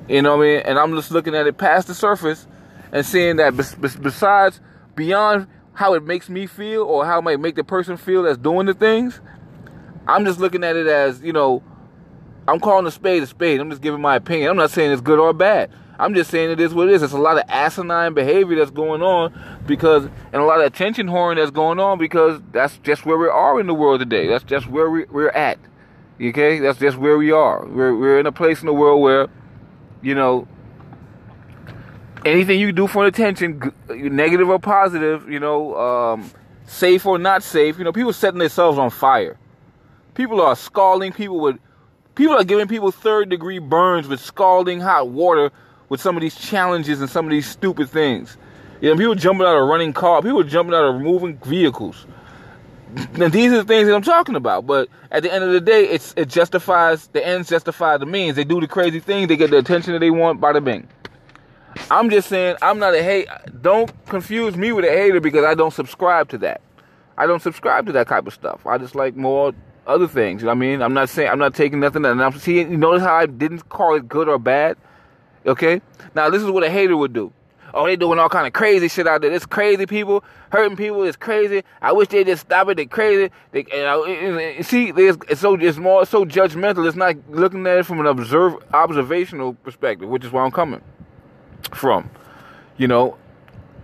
you 0.08 0.20
know 0.20 0.36
what 0.36 0.44
I 0.44 0.48
mean? 0.48 0.60
And 0.66 0.78
I'm 0.78 0.94
just 0.94 1.10
looking 1.10 1.34
at 1.34 1.46
it 1.46 1.56
past 1.56 1.86
the 1.86 1.94
surface 1.94 2.46
and 2.92 3.06
seeing 3.06 3.36
that 3.36 3.56
besides, 3.56 4.60
beyond 4.94 5.46
how 5.72 5.94
it 5.94 6.04
makes 6.04 6.28
me 6.28 6.46
feel 6.46 6.82
or 6.82 7.06
how 7.06 7.18
it 7.18 7.22
might 7.22 7.40
make 7.40 7.56
the 7.56 7.64
person 7.64 7.96
feel 7.96 8.22
that's 8.22 8.38
doing 8.38 8.66
the 8.66 8.74
things, 8.74 9.20
I'm 10.06 10.24
just 10.24 10.38
looking 10.38 10.62
at 10.62 10.76
it 10.76 10.86
as, 10.86 11.22
you 11.22 11.32
know, 11.32 11.62
I'm 12.46 12.60
calling 12.60 12.86
a 12.86 12.90
spade 12.90 13.22
a 13.22 13.26
spade. 13.26 13.60
I'm 13.60 13.70
just 13.70 13.82
giving 13.82 14.00
my 14.00 14.16
opinion. 14.16 14.50
I'm 14.50 14.56
not 14.56 14.70
saying 14.70 14.92
it's 14.92 15.00
good 15.00 15.18
or 15.18 15.32
bad. 15.32 15.70
I'm 15.98 16.14
just 16.14 16.30
saying 16.30 16.50
it 16.50 16.60
is 16.60 16.74
what 16.74 16.88
it 16.88 16.94
is. 16.94 17.02
It's 17.02 17.12
a 17.12 17.18
lot 17.18 17.38
of 17.38 17.44
asinine 17.48 18.14
behavior 18.14 18.56
that's 18.56 18.70
going 18.70 19.00
on 19.02 19.32
because, 19.66 20.04
and 20.04 20.42
a 20.42 20.44
lot 20.44 20.60
of 20.60 20.66
attention 20.66 21.06
whoring 21.06 21.36
that's 21.36 21.52
going 21.52 21.78
on 21.78 21.98
because 21.98 22.40
that's 22.52 22.78
just 22.78 23.06
where 23.06 23.16
we 23.16 23.28
are 23.28 23.60
in 23.60 23.66
the 23.66 23.74
world 23.74 24.00
today. 24.00 24.26
That's 24.26 24.44
just 24.44 24.66
where 24.66 24.90
we, 24.90 25.04
we're 25.04 25.30
at. 25.30 25.58
Okay, 26.20 26.58
that's 26.58 26.78
just 26.78 26.96
where 26.96 27.16
we 27.16 27.32
are. 27.32 27.64
We're 27.66 27.96
we're 27.96 28.20
in 28.20 28.26
a 28.26 28.32
place 28.32 28.60
in 28.60 28.66
the 28.66 28.72
world 28.72 29.02
where, 29.02 29.28
you 30.02 30.14
know, 30.14 30.46
anything 32.24 32.58
you 32.60 32.72
do 32.72 32.86
for 32.86 33.06
attention, 33.06 33.72
negative 33.88 34.48
or 34.48 34.58
positive, 34.58 35.28
you 35.28 35.40
know, 35.40 35.76
um, 35.76 36.30
safe 36.66 37.06
or 37.06 37.18
not 37.18 37.42
safe, 37.42 37.78
you 37.78 37.84
know, 37.84 37.92
people 37.92 38.12
setting 38.12 38.38
themselves 38.38 38.78
on 38.78 38.90
fire. 38.90 39.38
People 40.14 40.40
are 40.40 40.54
scalding 40.54 41.12
people 41.12 41.40
with, 41.40 41.58
people 42.14 42.34
are 42.34 42.44
giving 42.44 42.68
people 42.68 42.90
third 42.90 43.28
degree 43.28 43.58
burns 43.58 44.08
with 44.08 44.20
scalding 44.20 44.80
hot 44.80 45.08
water 45.08 45.50
with 45.88 46.00
some 46.00 46.16
of 46.16 46.20
these 46.22 46.34
challenges 46.34 47.00
and 47.00 47.10
some 47.10 47.26
of 47.26 47.30
these 47.30 47.46
stupid 47.46 47.88
things. 47.90 48.36
You 48.80 48.90
know, 48.90 48.96
people 48.96 49.14
jumping 49.14 49.46
out 49.46 49.56
of 49.56 49.68
running 49.68 49.92
car, 49.92 50.22
people 50.22 50.42
jumping 50.42 50.74
out 50.74 50.84
of 50.84 51.00
moving 51.00 51.38
vehicles. 51.38 52.06
Now 53.16 53.28
these 53.28 53.52
are 53.52 53.56
the 53.56 53.64
things 53.64 53.88
that 53.88 53.94
I'm 53.94 54.02
talking 54.02 54.36
about. 54.36 54.66
But 54.66 54.88
at 55.10 55.22
the 55.22 55.32
end 55.32 55.42
of 55.42 55.52
the 55.52 55.60
day, 55.60 55.84
it's 55.84 56.14
it 56.16 56.28
justifies 56.28 57.08
the 57.08 57.26
ends 57.26 57.48
justify 57.48 57.96
the 57.96 58.06
means. 58.06 58.36
They 58.36 58.44
do 58.44 58.60
the 58.60 58.68
crazy 58.68 59.00
things, 59.00 59.28
they 59.28 59.36
get 59.36 59.50
the 59.50 59.58
attention 59.58 59.92
that 59.94 59.98
they 59.98 60.10
want. 60.10 60.40
by 60.40 60.52
the 60.52 60.60
bing. 60.60 60.88
I'm 61.90 62.08
just 62.08 62.28
saying 62.28 62.56
I'm 62.62 62.78
not 62.78 62.94
a 62.94 63.02
hate. 63.02 63.28
Don't 63.62 63.92
confuse 64.06 64.56
me 64.56 64.72
with 64.72 64.84
a 64.84 64.90
hater 64.90 65.20
because 65.20 65.44
I 65.44 65.54
don't 65.54 65.72
subscribe 65.72 66.28
to 66.30 66.38
that. 66.38 66.60
I 67.16 67.26
don't 67.26 67.42
subscribe 67.42 67.86
to 67.86 67.92
that 67.92 68.08
type 68.08 68.26
of 68.26 68.34
stuff. 68.34 68.66
I 68.66 68.78
just 68.78 68.94
like 68.94 69.16
more 69.16 69.52
other 69.86 70.06
things. 70.08 70.42
You 70.42 70.46
know 70.46 70.52
what 70.52 70.56
I 70.56 70.60
mean? 70.60 70.82
I'm 70.82 70.94
not 70.94 71.08
saying 71.08 71.28
I'm 71.28 71.38
not 71.38 71.54
taking 71.54 71.80
nothing. 71.80 72.04
And 72.04 72.22
I'm 72.22 72.38
seeing. 72.38 72.70
You 72.70 72.76
notice 72.76 73.02
how 73.02 73.14
I 73.14 73.26
didn't 73.26 73.68
call 73.68 73.94
it 73.94 74.08
good 74.08 74.28
or 74.28 74.38
bad. 74.38 74.76
Okay. 75.46 75.80
Now 76.14 76.30
this 76.30 76.42
is 76.42 76.50
what 76.50 76.64
a 76.64 76.70
hater 76.70 76.96
would 76.96 77.12
do. 77.12 77.32
Oh, 77.76 77.86
they 77.86 77.96
doing 77.96 78.20
all 78.20 78.28
kind 78.28 78.46
of 78.46 78.52
crazy 78.52 78.86
shit 78.86 79.08
out 79.08 79.20
there. 79.20 79.32
It's 79.32 79.46
crazy 79.46 79.84
people 79.84 80.22
hurting 80.50 80.76
people. 80.76 81.02
It's 81.02 81.16
crazy. 81.16 81.64
I 81.82 81.90
wish 81.90 82.06
they 82.06 82.22
just 82.22 82.42
stop 82.42 82.68
it. 82.68 82.76
They're 82.76 82.86
crazy. 82.86 83.32
They, 83.50 83.66
you 83.72 83.82
know, 83.82 84.62
see, 84.62 84.92
it's 84.94 85.40
so 85.40 85.54
it's 85.54 85.76
more 85.76 86.06
so 86.06 86.24
judgmental. 86.24 86.86
It's 86.86 86.96
not 86.96 87.16
looking 87.28 87.66
at 87.66 87.78
it 87.78 87.86
from 87.86 87.98
an 87.98 88.06
observe 88.06 88.54
observational 88.72 89.54
perspective, 89.54 90.08
which 90.08 90.24
is 90.24 90.30
where 90.30 90.44
I'm 90.44 90.52
coming 90.52 90.82
from. 91.72 92.10
You 92.76 92.86
know, 92.86 93.18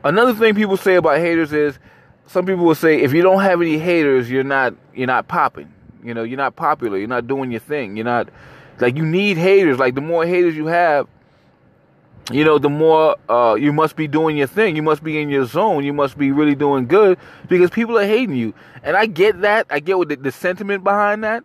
another 0.04 0.34
thing 0.34 0.54
people 0.54 0.76
say 0.76 0.94
about 0.94 1.18
haters 1.18 1.52
is 1.52 1.80
some 2.28 2.46
people 2.46 2.64
will 2.64 2.76
say 2.76 3.00
if 3.00 3.12
you 3.12 3.22
don't 3.22 3.42
have 3.42 3.60
any 3.60 3.76
haters, 3.76 4.30
you're 4.30 4.44
not 4.44 4.72
you're 4.94 5.08
not 5.08 5.26
popping. 5.26 5.74
You 6.04 6.14
know, 6.14 6.22
you're 6.22 6.36
not 6.36 6.56
popular. 6.56 6.98
You're 6.98 7.08
not 7.08 7.26
doing 7.26 7.50
your 7.50 7.60
thing. 7.60 7.96
You're 7.96 8.04
not 8.04 8.28
like 8.80 8.96
you 8.96 9.04
need 9.04 9.36
haters. 9.36 9.78
Like 9.78 9.94
the 9.94 10.00
more 10.00 10.26
haters 10.26 10.56
you 10.56 10.66
have, 10.66 11.06
you 12.32 12.44
know, 12.44 12.58
the 12.58 12.68
more 12.68 13.16
uh, 13.28 13.54
you 13.54 13.72
must 13.72 13.96
be 13.96 14.06
doing 14.06 14.36
your 14.36 14.46
thing. 14.46 14.76
You 14.76 14.82
must 14.82 15.02
be 15.02 15.20
in 15.20 15.28
your 15.28 15.44
zone. 15.44 15.84
You 15.84 15.92
must 15.92 16.16
be 16.16 16.30
really 16.32 16.54
doing 16.54 16.86
good 16.86 17.18
because 17.48 17.70
people 17.70 17.98
are 17.98 18.06
hating 18.06 18.36
you. 18.36 18.54
And 18.82 18.96
I 18.96 19.06
get 19.06 19.40
that. 19.42 19.66
I 19.70 19.80
get 19.80 19.98
what 19.98 20.08
the, 20.08 20.16
the 20.16 20.32
sentiment 20.32 20.84
behind 20.84 21.24
that. 21.24 21.44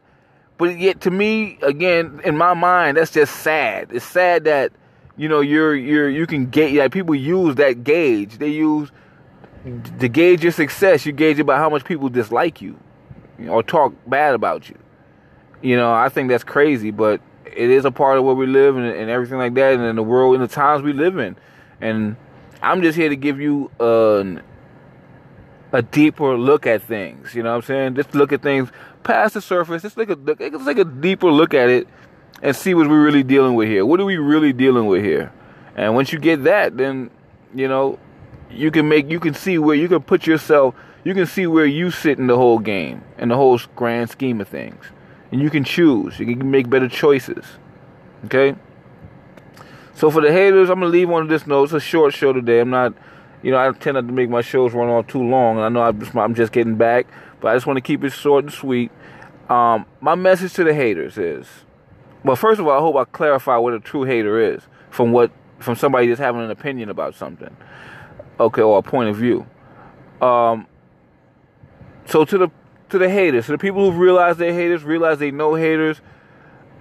But 0.58 0.78
yet, 0.80 1.02
to 1.02 1.12
me, 1.12 1.58
again, 1.62 2.22
in 2.24 2.38
my 2.38 2.54
mind, 2.54 2.98
that's 2.98 3.12
just 3.12 3.36
sad. 3.38 3.90
It's 3.92 4.06
sad 4.06 4.46
that 4.46 4.72
you 5.18 5.30
know 5.30 5.42
you're 5.42 5.76
you're 5.76 6.10
you 6.10 6.28
can 6.28 6.50
get 6.50 6.74
like 6.74 6.92
people 6.92 7.16
use 7.16 7.56
that 7.56 7.84
gauge 7.84 8.38
they 8.38 8.50
use 8.50 8.92
to 10.00 10.08
gauge 10.08 10.44
your 10.44 10.52
success 10.52 11.06
you 11.06 11.12
gauge 11.12 11.40
it 11.40 11.46
by 11.46 11.58
how 11.58 11.70
much 11.70 11.84
people 11.86 12.10
dislike 12.10 12.62
you, 12.62 12.78
or 13.48 13.64
talk 13.64 13.94
bad 14.08 14.36
about 14.36 14.70
you 14.70 14.78
you 15.62 15.76
know 15.76 15.94
i 15.94 16.10
think 16.10 16.30
that's 16.30 16.44
crazy 16.44 16.92
but 16.92 17.22
it 17.46 17.70
is 17.70 17.86
a 17.86 17.92
part 17.92 18.18
of 18.18 18.24
where 18.24 18.36
we 18.36 18.46
live 18.46 18.76
and, 18.76 18.86
and 18.86 19.10
everything 19.10 19.38
like 19.38 19.54
that 19.54 19.74
and 19.74 19.84
in 19.84 19.96
the 19.96 20.04
world 20.04 20.36
in 20.36 20.42
the 20.42 20.48
times 20.48 20.84
we 20.84 20.94
live 20.94 21.18
in 21.18 21.36
and 21.82 22.16
i'm 22.62 22.82
just 22.82 22.98
here 22.98 23.10
to 23.10 23.16
give 23.16 23.40
you 23.40 23.70
a 23.80 24.42
deeper 25.92 26.38
look 26.38 26.66
at 26.66 26.82
things 26.82 27.36
you 27.36 27.44
know 27.44 27.52
what 27.52 27.58
i'm 27.58 27.62
saying 27.62 27.96
just 27.96 28.16
look 28.16 28.32
at 28.32 28.42
things 28.42 28.70
past 29.04 29.34
the 29.34 29.42
surface 29.42 29.82
just 29.82 29.98
look 29.98 30.10
at 30.10 30.26
let's 30.26 30.66
take 30.66 30.78
a 30.78 30.86
deeper 30.86 31.30
look 31.30 31.54
at 31.54 31.70
it 31.70 31.88
and 32.42 32.56
see 32.56 32.74
what 32.74 32.88
we're 32.88 33.04
really 33.04 33.24
dealing 33.24 33.56
with 33.56 33.68
here. 33.68 33.86
What 33.86 34.00
are 34.00 34.06
we 34.06 34.18
really 34.18 34.54
dealing 34.54 34.88
with 34.88 35.04
here? 35.04 35.32
And 35.76 35.96
once 35.96 36.12
you 36.12 36.20
get 36.20 36.44
that, 36.44 36.78
then 36.78 37.10
you 37.54 37.68
know 37.68 38.00
you 38.50 38.72
can 38.72 38.88
make 38.88 39.10
you 39.10 39.20
can 39.20 39.34
see 39.34 39.58
where 39.58 39.76
you 39.76 39.88
can 39.88 40.02
put 40.02 40.28
yourself. 40.28 40.76
You 41.06 41.14
can 41.14 41.28
see 41.28 41.46
where 41.46 41.68
you 41.68 41.92
sit 41.92 42.18
in 42.18 42.28
the 42.28 42.36
whole 42.36 42.60
game 42.60 43.04
and 43.20 43.30
the 43.30 43.36
whole 43.36 43.60
grand 43.76 44.10
scheme 44.10 44.42
of 44.42 44.48
things, 44.50 44.84
and 45.32 45.40
you 45.40 45.52
can 45.52 45.64
choose. 45.64 46.20
You 46.20 46.26
can 46.26 46.50
make 46.50 46.70
better 46.70 46.90
choices. 46.90 47.46
Okay. 48.26 48.56
So 49.94 50.10
for 50.10 50.20
the 50.22 50.32
haters, 50.32 50.70
I'm 50.70 50.80
gonna 50.80 50.92
leave 50.92 51.10
on 51.12 51.28
this 51.28 51.46
note. 51.46 51.66
It's 51.66 51.74
a 51.74 51.80
short 51.80 52.14
show 52.14 52.34
today. 52.34 52.60
I'm 52.60 52.72
not, 52.72 52.96
you 53.44 53.52
know, 53.52 53.58
I 53.58 53.72
tend 53.72 53.96
not 53.96 54.08
to 54.08 54.14
make 54.14 54.30
my 54.30 54.42
shows 54.42 54.74
run 54.74 54.90
on 54.90 55.06
too 55.06 55.24
long. 55.24 55.58
And 55.58 55.66
I 55.66 55.70
know 55.70 55.84
I'm 55.84 56.00
just, 56.00 56.16
I'm 56.16 56.34
just 56.34 56.52
getting 56.52 56.76
back, 56.76 57.06
but 57.40 57.50
I 57.50 57.56
just 57.56 57.68
want 57.68 57.78
to 57.78 57.82
keep 57.82 58.04
it 58.04 58.10
short 58.10 58.44
and 58.46 58.52
sweet. 58.52 58.92
Um, 59.48 59.86
my 60.02 60.16
message 60.16 60.54
to 60.56 60.64
the 60.64 60.74
haters 60.74 61.20
is 61.20 61.48
well, 62.24 62.36
first 62.36 62.60
of 62.60 62.66
all, 62.66 62.76
I 62.76 62.80
hope 62.80 62.96
I 62.96 63.04
clarify 63.04 63.58
what 63.58 63.76
a 63.76 63.80
true 63.80 64.04
hater 64.04 64.40
is 64.40 64.64
from 64.90 65.12
what 65.12 65.32
from 65.60 65.76
somebody 65.76 66.08
that's 66.08 66.20
having 66.20 66.42
an 66.42 66.50
opinion 66.50 66.90
about 66.90 67.14
something, 67.14 67.56
okay, 68.40 68.64
or 68.64 68.80
a 68.80 68.82
point 68.82 69.10
of 69.10 69.16
view. 69.16 69.46
Um, 70.20 70.66
so 72.06 72.26
to 72.26 72.38
the 72.38 72.50
to 72.90 72.98
the 72.98 73.10
haters, 73.10 73.46
to 73.48 73.54
the 73.54 73.58
people 73.58 73.92
who 73.92 73.98
realize 73.98 74.38
they're 74.38 74.54
haters, 74.54 74.84
realize 74.84 75.20
they 75.20 75.32
know 75.32 75.56
haters. 75.56 76.00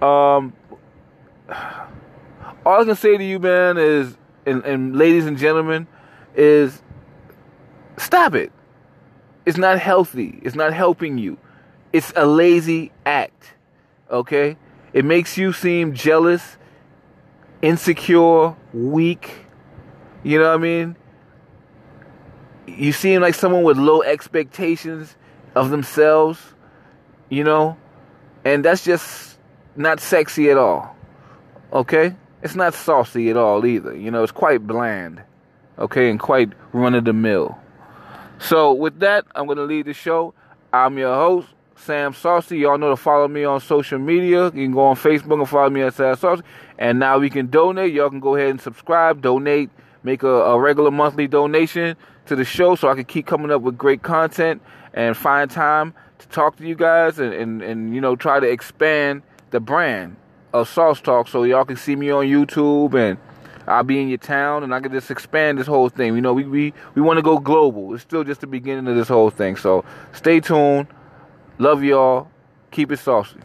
Um, 0.01 0.53
all 2.65 2.81
I 2.81 2.85
can 2.85 2.95
say 2.95 3.17
to 3.17 3.23
you, 3.23 3.39
man, 3.39 3.77
is 3.77 4.17
and, 4.45 4.63
and 4.63 4.95
ladies 4.95 5.25
and 5.25 5.37
gentlemen, 5.37 5.87
is 6.35 6.81
stop 7.97 8.35
it. 8.35 8.51
It's 9.45 9.57
not 9.57 9.79
healthy. 9.79 10.39
It's 10.43 10.55
not 10.55 10.73
helping 10.73 11.17
you. 11.17 11.37
It's 11.93 12.11
a 12.15 12.25
lazy 12.25 12.91
act. 13.05 13.53
Okay? 14.09 14.57
It 14.93 15.05
makes 15.05 15.37
you 15.37 15.53
seem 15.53 15.93
jealous, 15.93 16.57
insecure, 17.61 18.55
weak. 18.73 19.45
You 20.23 20.39
know 20.39 20.49
what 20.49 20.55
I 20.55 20.57
mean? 20.57 20.95
You 22.67 22.91
seem 22.91 23.21
like 23.21 23.35
someone 23.35 23.63
with 23.63 23.77
low 23.77 24.01
expectations 24.01 25.15
of 25.55 25.69
themselves, 25.69 26.41
you 27.29 27.43
know? 27.43 27.77
And 28.43 28.63
that's 28.63 28.83
just 28.83 29.37
not 29.75 29.99
sexy 29.99 30.49
at 30.49 30.57
all. 30.57 30.95
Okay? 31.73 32.15
It's 32.43 32.55
not 32.55 32.73
saucy 32.73 33.29
at 33.29 33.37
all 33.37 33.65
either. 33.65 33.95
You 33.95 34.11
know, 34.11 34.23
it's 34.23 34.31
quite 34.31 34.65
bland. 34.65 35.21
Okay? 35.79 36.09
And 36.09 36.19
quite 36.19 36.53
run 36.73 36.93
of 36.93 37.05
the 37.05 37.13
mill. 37.13 37.57
So, 38.37 38.73
with 38.73 38.99
that, 38.99 39.25
I'm 39.33 39.47
to 39.47 39.63
leave 39.63 39.85
the 39.85 39.93
show. 39.93 40.33
I'm 40.73 40.97
your 40.97 41.15
host, 41.15 41.47
Sam 41.75 42.13
Saucy. 42.13 42.57
Y'all 42.59 42.77
know 42.77 42.89
to 42.89 42.97
follow 42.97 43.27
me 43.27 43.45
on 43.45 43.61
social 43.61 43.97
media. 43.97 44.45
You 44.45 44.51
can 44.51 44.73
go 44.73 44.81
on 44.81 44.97
Facebook 44.97 45.39
and 45.39 45.47
follow 45.47 45.69
me 45.69 45.81
at 45.83 45.93
Sam 45.93 46.15
Saucy. 46.17 46.43
And 46.77 46.99
now 46.99 47.17
we 47.17 47.29
can 47.29 47.47
donate. 47.47 47.93
Y'all 47.93 48.09
can 48.09 48.19
go 48.19 48.35
ahead 48.35 48.49
and 48.49 48.59
subscribe, 48.59 49.21
donate, 49.21 49.69
make 50.03 50.23
a, 50.23 50.27
a 50.27 50.59
regular 50.59 50.91
monthly 50.91 51.27
donation 51.27 51.95
to 52.27 52.35
the 52.35 52.45
show 52.45 52.75
so 52.75 52.89
I 52.89 52.95
can 52.95 53.05
keep 53.05 53.25
coming 53.25 53.51
up 53.51 53.61
with 53.61 53.77
great 53.77 54.03
content 54.03 54.61
and 54.93 55.15
find 55.15 55.49
time 55.49 55.93
to 56.19 56.27
talk 56.29 56.57
to 56.57 56.67
you 56.67 56.75
guys 56.75 57.19
and, 57.19 57.33
and, 57.33 57.61
and 57.61 57.93
you 57.93 58.01
know, 58.01 58.15
try 58.15 58.39
to 58.39 58.47
expand 58.47 59.21
the 59.51 59.59
brand 59.59 60.15
of 60.53 60.69
Sauce 60.69 61.01
Talk 61.01 61.27
so 61.27 61.43
y'all 61.43 61.65
can 61.65 61.75
see 61.75 61.95
me 61.95 62.09
on 62.09 62.25
YouTube 62.25 62.93
and 62.93 63.17
I'll 63.67 63.83
be 63.83 63.99
in 63.99 64.09
your 64.09 64.17
town 64.17 64.63
and 64.63 64.73
I 64.73 64.79
can 64.79 64.91
just 64.91 65.09
expand 65.11 65.57
this 65.57 65.67
whole 65.67 65.89
thing. 65.89 66.15
You 66.15 66.21
know, 66.21 66.33
we 66.33 66.43
we, 66.43 66.73
we 66.93 67.01
want 67.01 67.17
to 67.17 67.23
go 67.23 67.39
global. 67.39 67.93
It's 67.93 68.03
still 68.03 68.23
just 68.23 68.41
the 68.41 68.47
beginning 68.47 68.87
of 68.87 68.95
this 68.95 69.07
whole 69.07 69.29
thing. 69.29 69.55
So 69.55 69.83
stay 70.13 70.39
tuned. 70.39 70.87
Love 71.57 71.83
y'all. 71.83 72.29
Keep 72.71 72.91
it 72.91 72.99
saucy. 72.99 73.39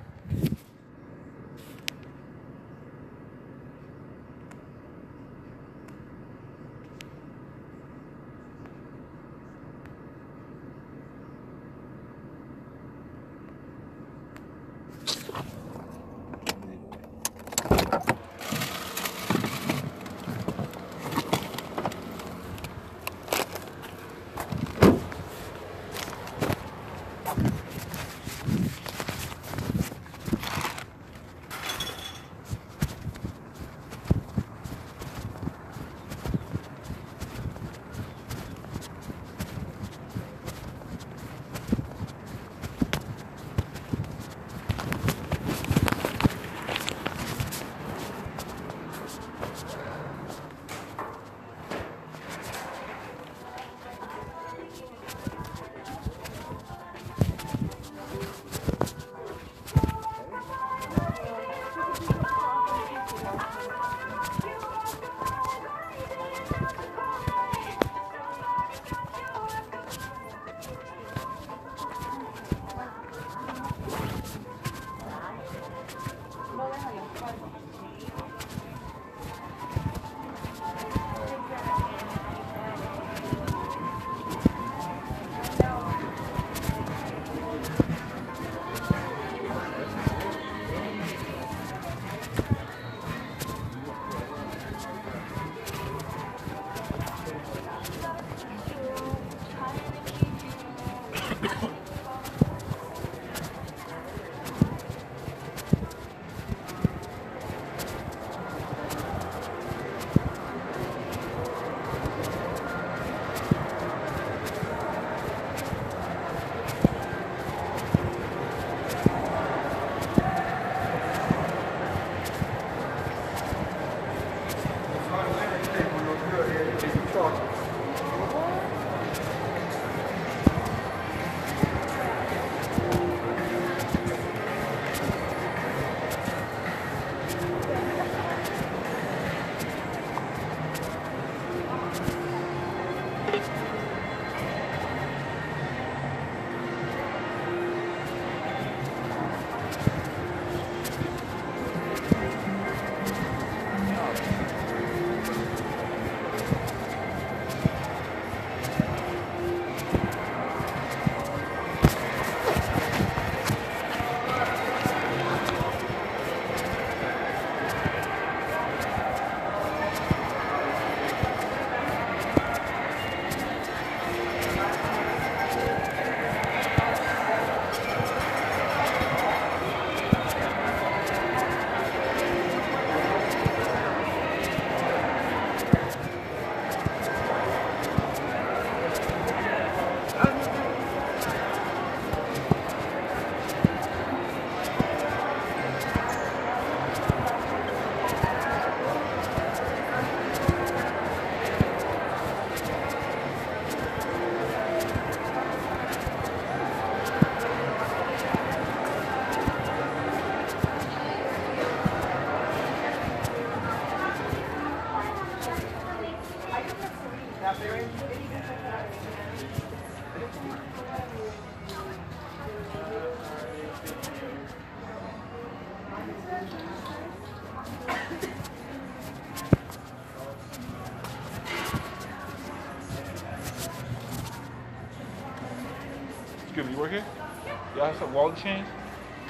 Wallet 238.12 238.36
chains? 238.36 238.66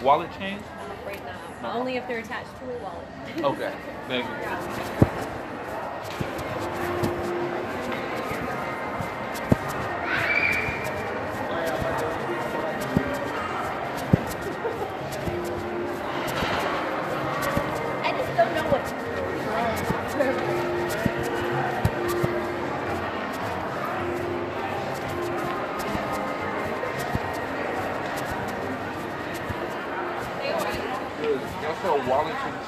Wallet 0.03 0.31
chains? 0.38 0.62
I'm 0.83 0.90
afraid 0.93 1.21
not. 1.62 1.75
Only 1.77 1.97
if 1.97 2.07
they're 2.09 2.21
attached 2.21 2.57
to 2.59 2.64
a 2.64 2.79
wallet. 2.79 3.07
Okay, 3.59 3.73
thank 4.09 4.27
you. 4.27 5.07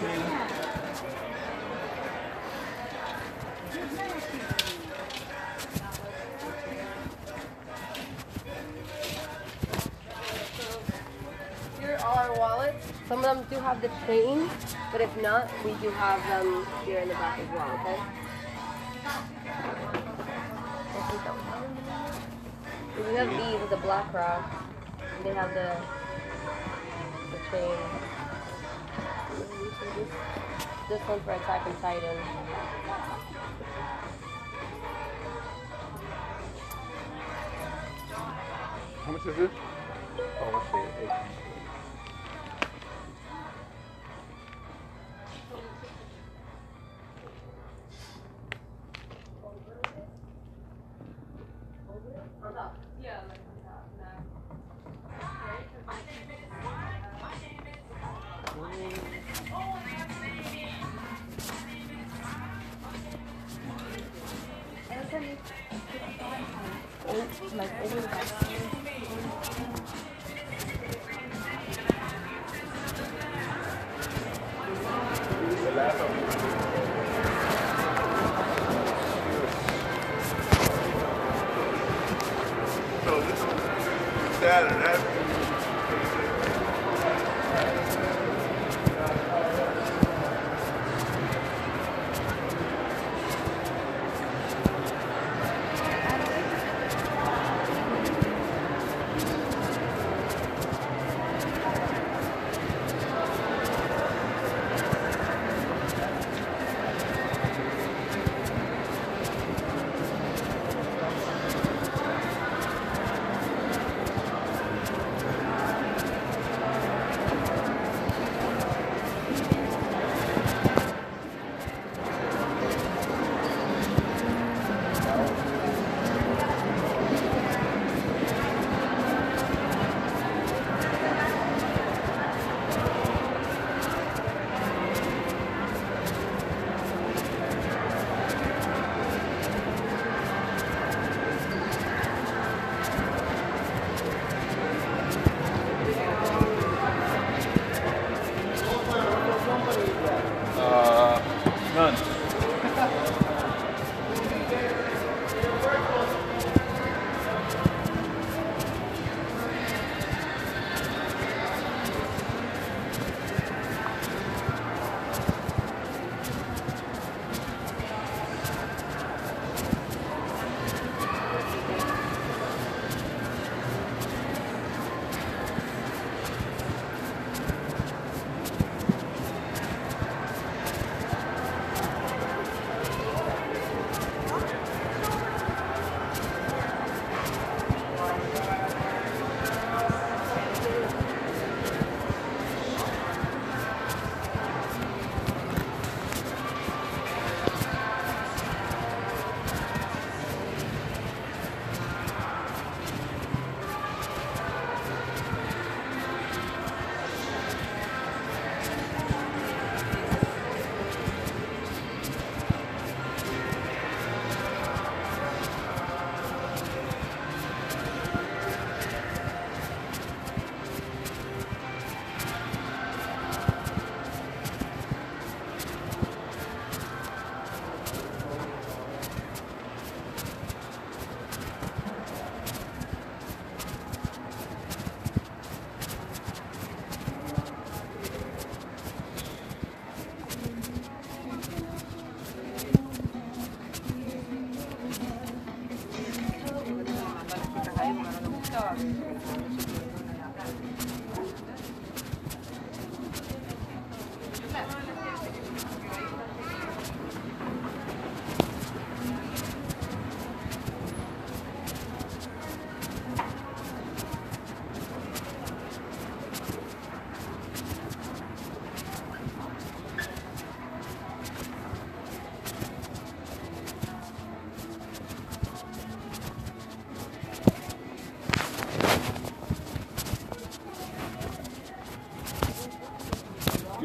Here 0.03 0.11
are 12.03 12.19
our 12.19 12.37
wallets. 12.37 12.85
Some 13.07 13.19
of 13.19 13.25
them 13.25 13.47
do 13.49 13.57
have 13.61 13.81
the 13.81 13.91
chain, 14.07 14.51
but 14.91 15.01
if 15.01 15.23
not, 15.23 15.49
we 15.65 15.71
do 15.75 15.91
have 15.91 16.21
them 16.29 16.67
here 16.85 16.99
in 16.99 17.07
the 17.07 17.15
back 17.15 17.39
as 17.39 17.49
well, 17.51 17.71
okay? 17.81 18.01
We 22.97 23.15
have 23.19 23.31
these 23.31 23.61
with 23.61 23.71
the 23.71 23.77
black 23.77 24.13
rock. 24.13 24.65
and 25.17 25.25
They 25.25 25.35
have 25.35 25.55
the 25.55 25.77
the 27.31 27.39
chain. 27.53 28.22
This 30.89 31.01
one's 31.09 31.23
for 31.23 31.33
Attack 31.33 31.67
on 31.67 31.77
Titan. 31.81 32.17
How 39.03 39.13
much 39.13 39.27
is 39.27 39.37
this? 39.37 39.51
Oh, 40.41 40.51
let's 40.53 40.67
see. 40.71 41.42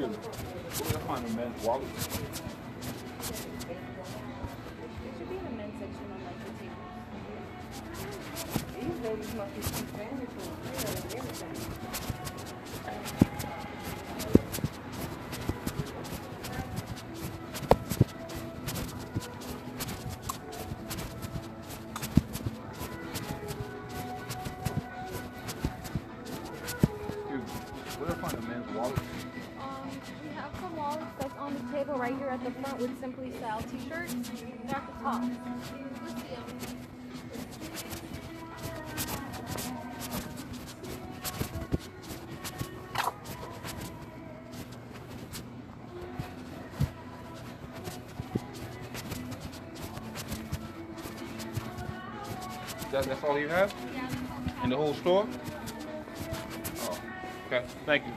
Buyurun. 0.07 0.21
Bunu 0.79 0.93
yapmayın 0.93 1.37
ben. 1.37 1.51
Wow. 1.63 1.81
That, 52.97 53.05
that's 53.05 53.23
all 53.23 53.37
you 53.37 53.47
have? 53.47 53.71
In 54.63 54.71
the 54.71 54.75
whole 54.75 54.95
store? 54.95 55.27
Oh, 56.81 56.99
okay. 57.45 57.63
Thank 57.85 58.07
you. 58.07 58.13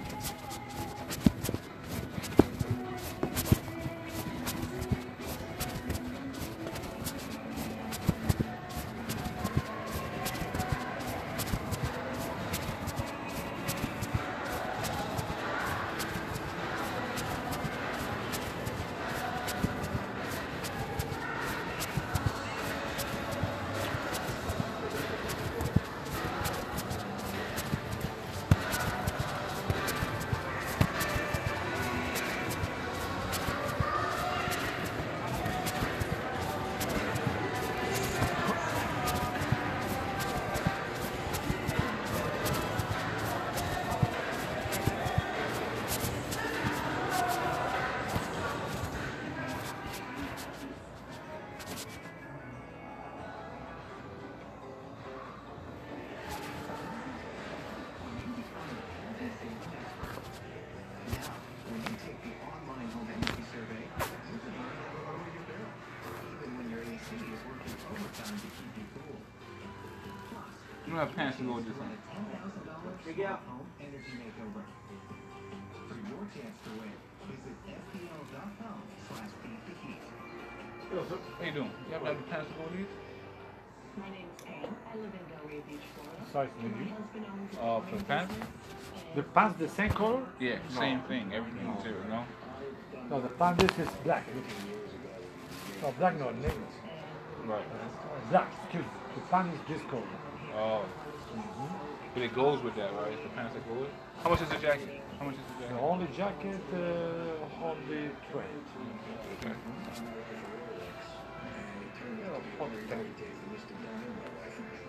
You 71.40 71.46
don't 71.46 71.64
have 71.64 71.74
pants 71.74 71.88
to 72.58 72.64
go 72.66 72.74
with 72.84 72.84
this 72.84 72.90
one. 72.90 73.00
How 81.38 81.44
you 81.44 81.52
doing? 81.52 81.70
You 81.86 81.92
have 81.94 82.02
to 82.02 82.08
have 82.08 82.16
the 82.18 82.22
pants 82.24 82.50
to 82.50 82.54
go 82.58 82.64
these? 82.76 82.86
My 83.96 84.10
name 84.10 84.26
is 84.36 84.44
Anne. 84.46 84.74
I 84.84 84.96
live 84.96 85.04
in 85.04 85.24
Delray 85.32 85.60
Beach, 85.66 85.86
Florida. 85.94 86.30
Size 86.30 86.48
medium. 86.62 86.78
My 86.80 86.96
husband 86.96 87.24
owns 87.32 87.56
a 87.56 87.60
Uh, 87.62 87.80
for 87.88 87.96
the 87.96 88.04
pants? 88.04 88.34
The 89.14 89.22
pants 89.22 89.58
the 89.58 89.68
same 89.68 89.90
color? 89.90 90.22
Yeah, 90.38 90.58
same 90.68 91.00
thing. 91.08 91.32
Everything 91.32 91.66
is 91.68 91.82
here, 91.84 92.04
no? 92.08 92.24
No, 93.08 93.20
the 93.22 93.28
pants 93.28 93.64
this 93.64 93.78
is 93.86 93.94
black. 94.04 94.24
No, 95.80 95.94
black 95.98 96.18
no, 96.18 96.30
navy. 96.32 96.54
Right. 97.46 97.64
Uh, 97.64 98.30
black, 98.30 98.52
excuse 98.62 98.84
me. 98.84 98.90
The 99.14 99.20
pants 99.32 99.58
is 99.58 99.62
this 99.68 99.82
color. 99.90 100.02
Oh. 100.54 100.84
But 102.14 102.22
it 102.22 102.34
goes 102.34 102.62
with 102.62 102.74
that, 102.76 102.92
right? 102.94 103.12
It's 103.12 103.22
the 103.22 103.28
pants 103.30 103.54
that 103.54 103.68
go 103.68 103.74
with 103.80 103.88
it? 103.88 103.94
How 104.22 104.30
much 104.30 104.42
is 104.42 104.48
the 104.48 104.56
jacket? 104.56 105.00
How 105.18 105.24
much 105.26 105.34
is 105.34 105.40
the 105.40 105.54
The 105.62 105.68
jacket? 105.74 105.82
only 105.90 106.06
jacket, 106.16 106.60
uh, 106.74 107.64
only 107.64 108.10
20. 108.32 108.48
Okay. 109.40 109.54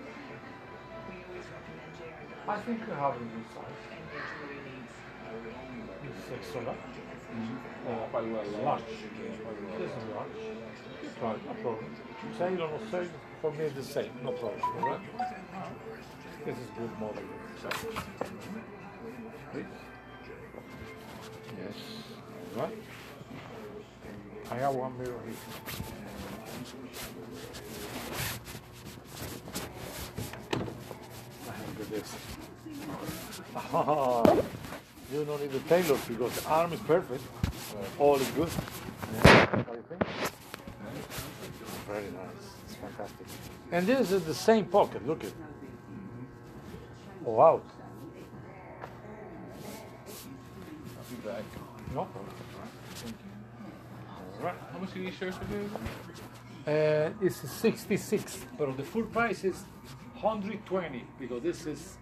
We 0.01 1.17
always 1.27 1.45
recommend 1.51 1.91
JR 1.97 2.49
I 2.51 2.57
think 2.61 2.79
you 2.87 2.93
have 2.93 3.15
a 3.15 3.19
new 3.19 3.43
size. 3.53 3.81
and 3.91 4.03
your 4.11 4.23
jewelry 4.29 4.59
needs. 4.67 4.95
It's 6.17 6.31
extra 6.33 6.61
large. 6.63 6.77
Oh, 7.87 8.07
probably 8.11 8.31
wear 8.31 8.43
a 8.43 8.45
Large. 8.65 8.83
This 9.79 9.91
is 9.91 10.05
large. 10.15 10.39
Right, 11.21 11.41
no 11.47 11.53
problem. 11.61 11.95
Sale 12.37 12.61
or 12.63 12.69
no 12.69 12.79
sale, 12.91 13.07
for 13.41 13.51
me 13.51 13.63
it's 13.65 13.75
the 13.75 13.83
same, 13.83 14.11
no 14.23 14.31
problem. 14.31 14.61
Right? 14.83 14.99
This 16.43 16.57
is 16.57 16.65
good 16.75 16.99
model. 16.99 17.21
Yes. 21.57 21.75
Right. 22.55 22.77
I 24.49 24.55
have 24.55 24.73
one 24.73 24.97
mirror 24.97 25.19
here. 25.23 25.35
I 31.47 31.53
you 35.13 35.25
don't 35.25 35.41
need 35.41 35.51
the 35.51 35.59
tailor 35.69 35.97
because 36.07 36.41
the 36.41 36.49
arm 36.49 36.73
is 36.73 36.79
perfect. 36.79 37.23
Uh, 37.45 38.01
all 38.01 38.15
is 38.15 38.27
good. 38.29 38.49
Yeah. 39.13 39.45
What? 39.45 39.77
Very 41.87 42.03
nice. 42.05 42.47
It's 42.65 42.75
fantastic. 42.75 43.27
And 43.71 43.85
this 43.85 44.11
is 44.11 44.23
the 44.25 44.33
same 44.33 44.65
pocket. 44.65 45.05
Look 45.05 45.23
at. 45.23 45.31
Oh, 47.25 47.31
wow. 47.31 47.61
I'll 50.07 51.09
be 51.09 51.15
back. 51.27 51.43
No 51.93 52.05
problem. 52.05 52.33
All 54.39 54.45
right. 54.45 54.55
How 54.71 54.79
much 54.79 54.95
are 54.95 54.99
these 54.99 55.13
shirts 55.13 55.37
again? 55.37 55.69
Uh, 56.67 57.25
it's 57.25 57.37
66, 57.49 58.45
but 58.57 58.75
the 58.77 58.83
full 58.83 59.03
price 59.03 59.43
is 59.43 59.63
120 60.19 61.03
because 61.19 61.41
this 61.43 61.65
is 61.65 61.97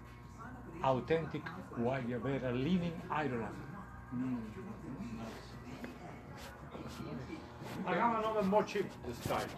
authentic 0.82 1.42
Guayabera 1.78 2.52
linen 2.52 2.92
Ireland. 3.10 3.56
I 7.86 7.94
have 7.94 8.18
another 8.18 8.42
more 8.42 8.62
cheap 8.62 8.86
this 9.06 9.18
time. 9.26 9.48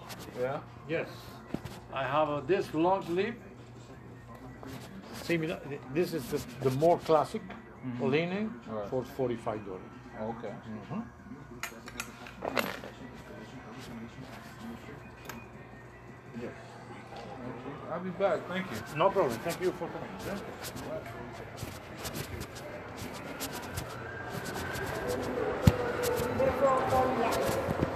Yeah? 0.41 0.61
Yes, 0.89 1.09
I 1.93 2.05
have 2.05 2.29
uh, 2.29 2.41
this 2.41 2.73
long 2.75 3.05
sleeve. 3.05 3.35
Similar. 5.23 5.61
This 5.95 6.15
is 6.15 6.25
the, 6.27 6.41
the 6.69 6.71
more 6.77 6.99
classic 6.99 7.43
mm-hmm. 7.43 8.05
linen 8.11 8.61
Right. 8.67 8.89
for 8.89 9.05
45 9.05 9.65
dollars. 9.67 9.81
Okay. 10.21 10.49
Mm-hmm. 10.49 11.01
Yes. 16.41 16.51
I'll 17.93 18.01
be 18.01 18.11
back. 18.11 18.41
Thank 18.49 18.71
you. 18.71 18.77
No 18.97 19.11
problem. 19.11 19.39
Thank 19.45 19.61
you 19.61 19.73
for 19.73 19.89
coming. 19.89 20.09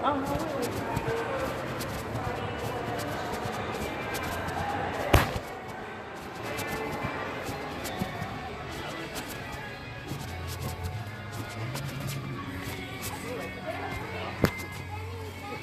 If 0.08 0.35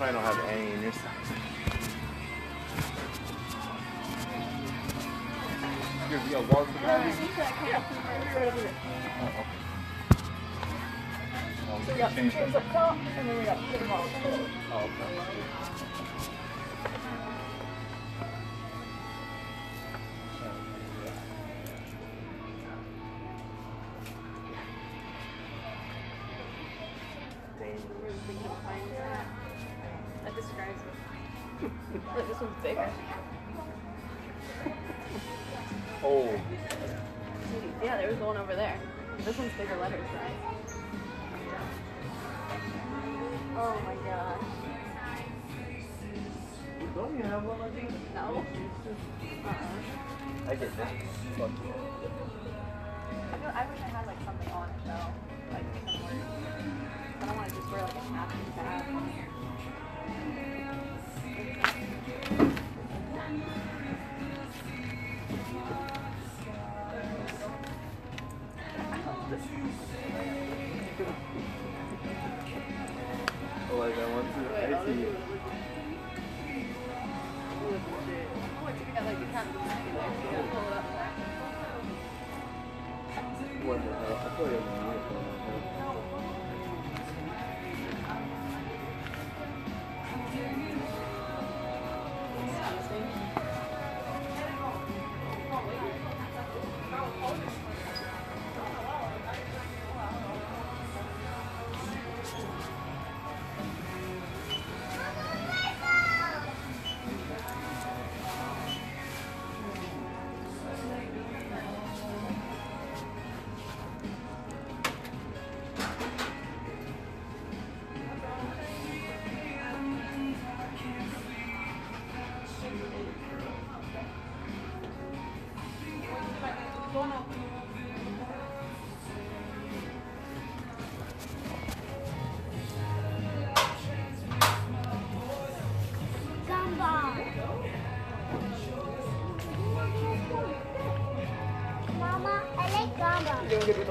I 0.04 0.12
don't 0.12 0.22
have 0.22 0.38
any 0.50 0.72
in 0.74 0.82
this 0.82 0.98
You 6.12 6.18
you 6.20 6.32
got 6.32 6.54
wallet 6.54 6.68
for 6.68 6.74
the 6.74 6.80
bag? 6.80 7.16
Oh, 9.22 9.28
okay. 9.28 9.58
Oh, 11.70 11.78
we 11.80 11.94
can 11.94 12.12
change 12.14 12.34
that. 12.34 12.64
Oh, 14.72 14.84
okay. 14.84 15.53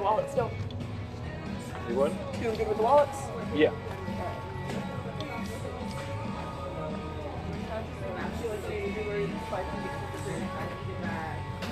The 0.03 0.09
wallets 0.09 0.33
still. 0.33 0.51
you 1.89 1.95
what? 1.95 2.11
Doing 2.43 2.57
good 2.57 2.69
with 2.69 2.77
the 2.77 2.83
wallets. 2.83 3.19
Yeah. 3.55 3.71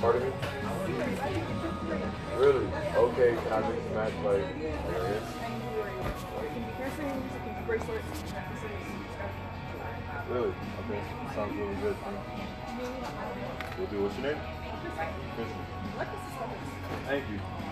Pardon 0.01 0.23
me? 0.23 0.33
Really? 2.39 2.67
Okay, 2.95 3.37
can 3.43 3.53
I 3.53 3.73
just 3.73 3.91
match 3.95 4.13
like 4.25 4.47
areas? 4.95 5.27
Really? 10.31 10.49
Okay. 10.49 11.03
Sounds 11.35 11.57
really 11.57 11.75
good. 11.83 11.97
We'll 13.77 13.87
do 13.89 14.03
what's 14.03 14.17
your 14.19 14.27
name? 14.33 14.43
Thank 17.07 17.25
you. 17.29 17.70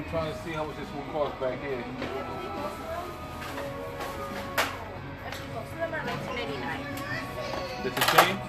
I'm 0.00 0.08
trying 0.08 0.32
to 0.32 0.38
see 0.40 0.52
how 0.52 0.64
much 0.64 0.76
this 0.78 0.88
will 0.94 1.02
cost 1.12 1.38
back 1.38 1.60
here. 1.60 1.76
Most 5.52 5.72
of 5.72 5.76
them 5.76 5.92
are 5.92 6.00
19.99. 6.00 7.84
This 7.84 7.92
is 7.92 8.04
chain? 8.16 8.40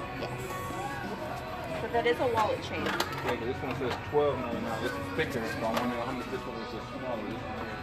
But 1.82 1.92
that 1.92 2.08
is 2.08 2.18
a 2.22 2.28
wallet 2.28 2.64
chain. 2.64 2.86
Yeah, 2.86 3.36
but 3.36 3.40
this 3.42 3.58
one 3.58 3.76
says 3.76 3.94
twelve 4.12 4.40
ninety 4.40 4.62
nine. 4.62 4.82
This 4.82 4.94
is 4.94 4.98
thicker, 5.18 5.44
so 5.60 5.66
I'm 5.68 5.76
wondering 5.76 6.02
how 6.08 6.12
much 6.14 6.32
this 6.32 6.40
one 6.40 6.56
is 6.56 6.70
smaller. 6.72 7.20
This 7.20 7.44
one 7.44 7.60
here. 7.68 7.82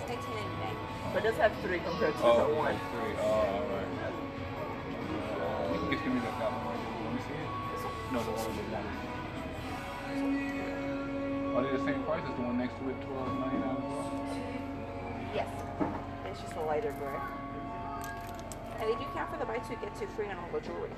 It's 0.00 0.08
19.99. 0.08 1.12
But 1.12 1.18
it 1.18 1.28
does 1.28 1.36
have 1.36 1.52
three 1.60 1.80
compared 1.80 2.14
to 2.16 2.22
Oh, 2.24 2.48
the 2.48 2.54
one. 2.54 2.72
three. 2.72 3.14
Oh, 3.20 3.24
all 3.28 3.68
right. 3.68 3.87
No, 8.10 8.22
the 8.22 8.30
one 8.32 8.46
with 8.46 8.56
the 8.56 8.72
one. 8.72 8.88
Are 11.56 11.62
they 11.62 11.76
the 11.76 11.84
same 11.84 12.02
price 12.04 12.24
as 12.24 12.34
the 12.36 12.42
one 12.42 12.56
next 12.56 12.78
to 12.80 12.88
it, 12.88 12.96
twelve 13.04 13.28
ninety 13.36 13.58
nine? 13.60 13.76
Yes. 15.34 15.48
It's 16.24 16.40
just 16.40 16.56
a 16.56 16.60
lighter 16.62 16.96
gray. 16.96 17.20
And 18.80 18.88
they 18.88 18.96
do 18.96 19.04
count 19.12 19.30
for 19.30 19.36
the 19.36 19.44
buy 19.44 19.58
two 19.58 19.76
get 19.76 19.94
two 20.00 20.06
free 20.16 20.24
on 20.28 20.38
all 20.38 20.48
the 20.52 20.60
jewelry. 20.64 20.88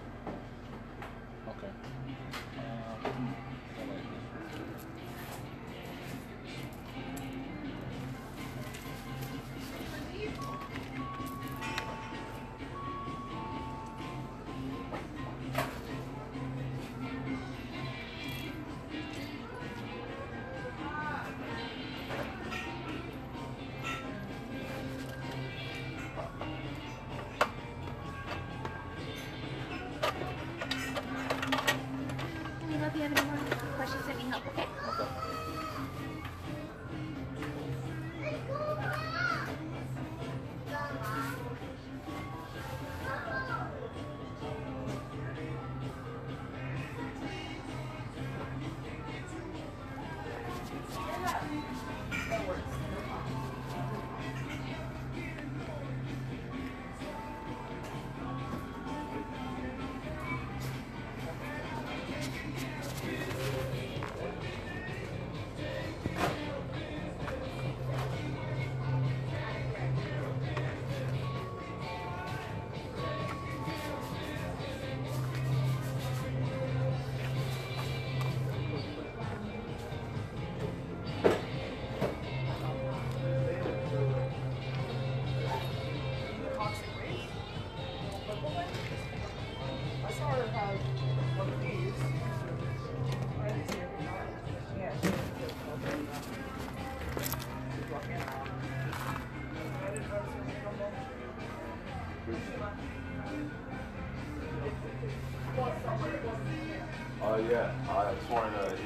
I 108.30 108.32
just 108.32 108.54
wanted 108.54 108.78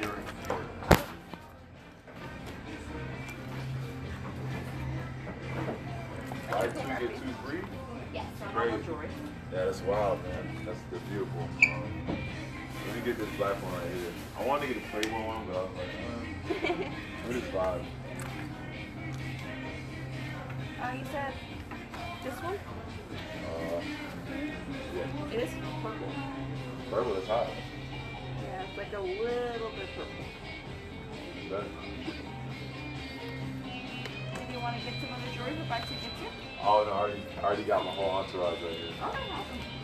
a. 0.49 0.85
Buy 6.51 6.67
two, 6.67 7.07
get 7.07 7.15
two 7.15 7.33
free? 7.45 7.59
Yes. 8.13 8.25
Crazy. 8.53 8.77
Yeah, 9.51 9.65
that's 9.65 9.81
wild, 9.81 10.23
man. 10.23 10.65
That's, 10.65 10.79
that's 10.91 11.03
beautiful. 11.05 11.41
Um, 11.41 12.17
let 12.87 12.95
me 12.95 13.01
get 13.03 13.17
this 13.17 13.29
black 13.37 13.61
one 13.61 13.73
right 13.73 13.87
here. 13.93 14.11
I 14.39 14.45
wanted 14.45 14.67
to 14.67 14.73
get 14.73 14.83
a 14.83 14.87
Playboy 14.89 15.25
one, 15.27 15.45
but 15.47 15.55
I 15.55 15.61
was 15.61 15.69
like, 15.77 15.93
uh, 16.01 16.89
let 17.27 17.35
me 17.35 17.41
just 17.41 17.51
vibe. 17.51 17.85
Uh, 20.81 20.93
you 20.93 21.05
said 21.11 21.33
this 22.23 22.43
one? 22.43 22.55
Uh, 23.15 23.81
yeah, 24.95 25.33
It 25.33 25.39
is 25.43 25.49
purple. 25.81 26.07
purple 26.89 27.15
is 27.15 27.27
hot. 27.27 27.47
Yeah, 28.91 28.99
like 28.99 29.07
a 29.07 29.21
little 29.21 29.69
bit 29.71 29.87
purple. 29.95 30.11
That's, 31.49 31.65
Did 34.39 34.53
you 34.53 34.59
want 34.59 34.77
to 34.77 34.83
get 34.83 34.93
some 35.01 35.13
of 35.13 35.21
the 35.25 35.31
jewelry 35.35 35.55
for 35.55 35.69
buy 35.69 35.79
two 35.79 35.95
get 36.01 36.11
two? 36.19 36.27
oh 36.61 36.83
no, 36.85 36.91
I 36.91 36.99
already, 36.99 37.21
I 37.37 37.43
already 37.43 37.63
got 37.63 37.85
my 37.85 37.91
whole 37.91 38.09
entourage 38.09 38.61
right 38.61 38.71
here. 38.71 38.93
Okay, 39.07 39.23
awesome. 39.31 39.74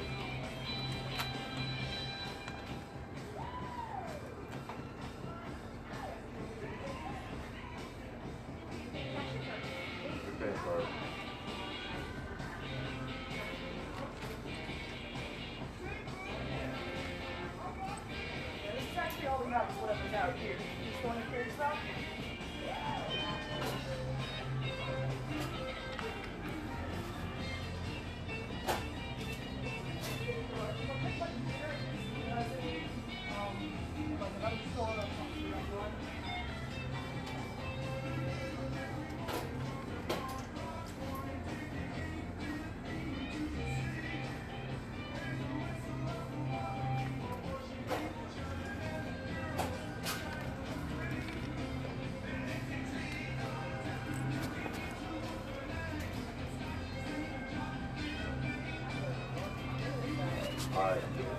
Alright. 60.81 61.03
Yo. 61.19 61.30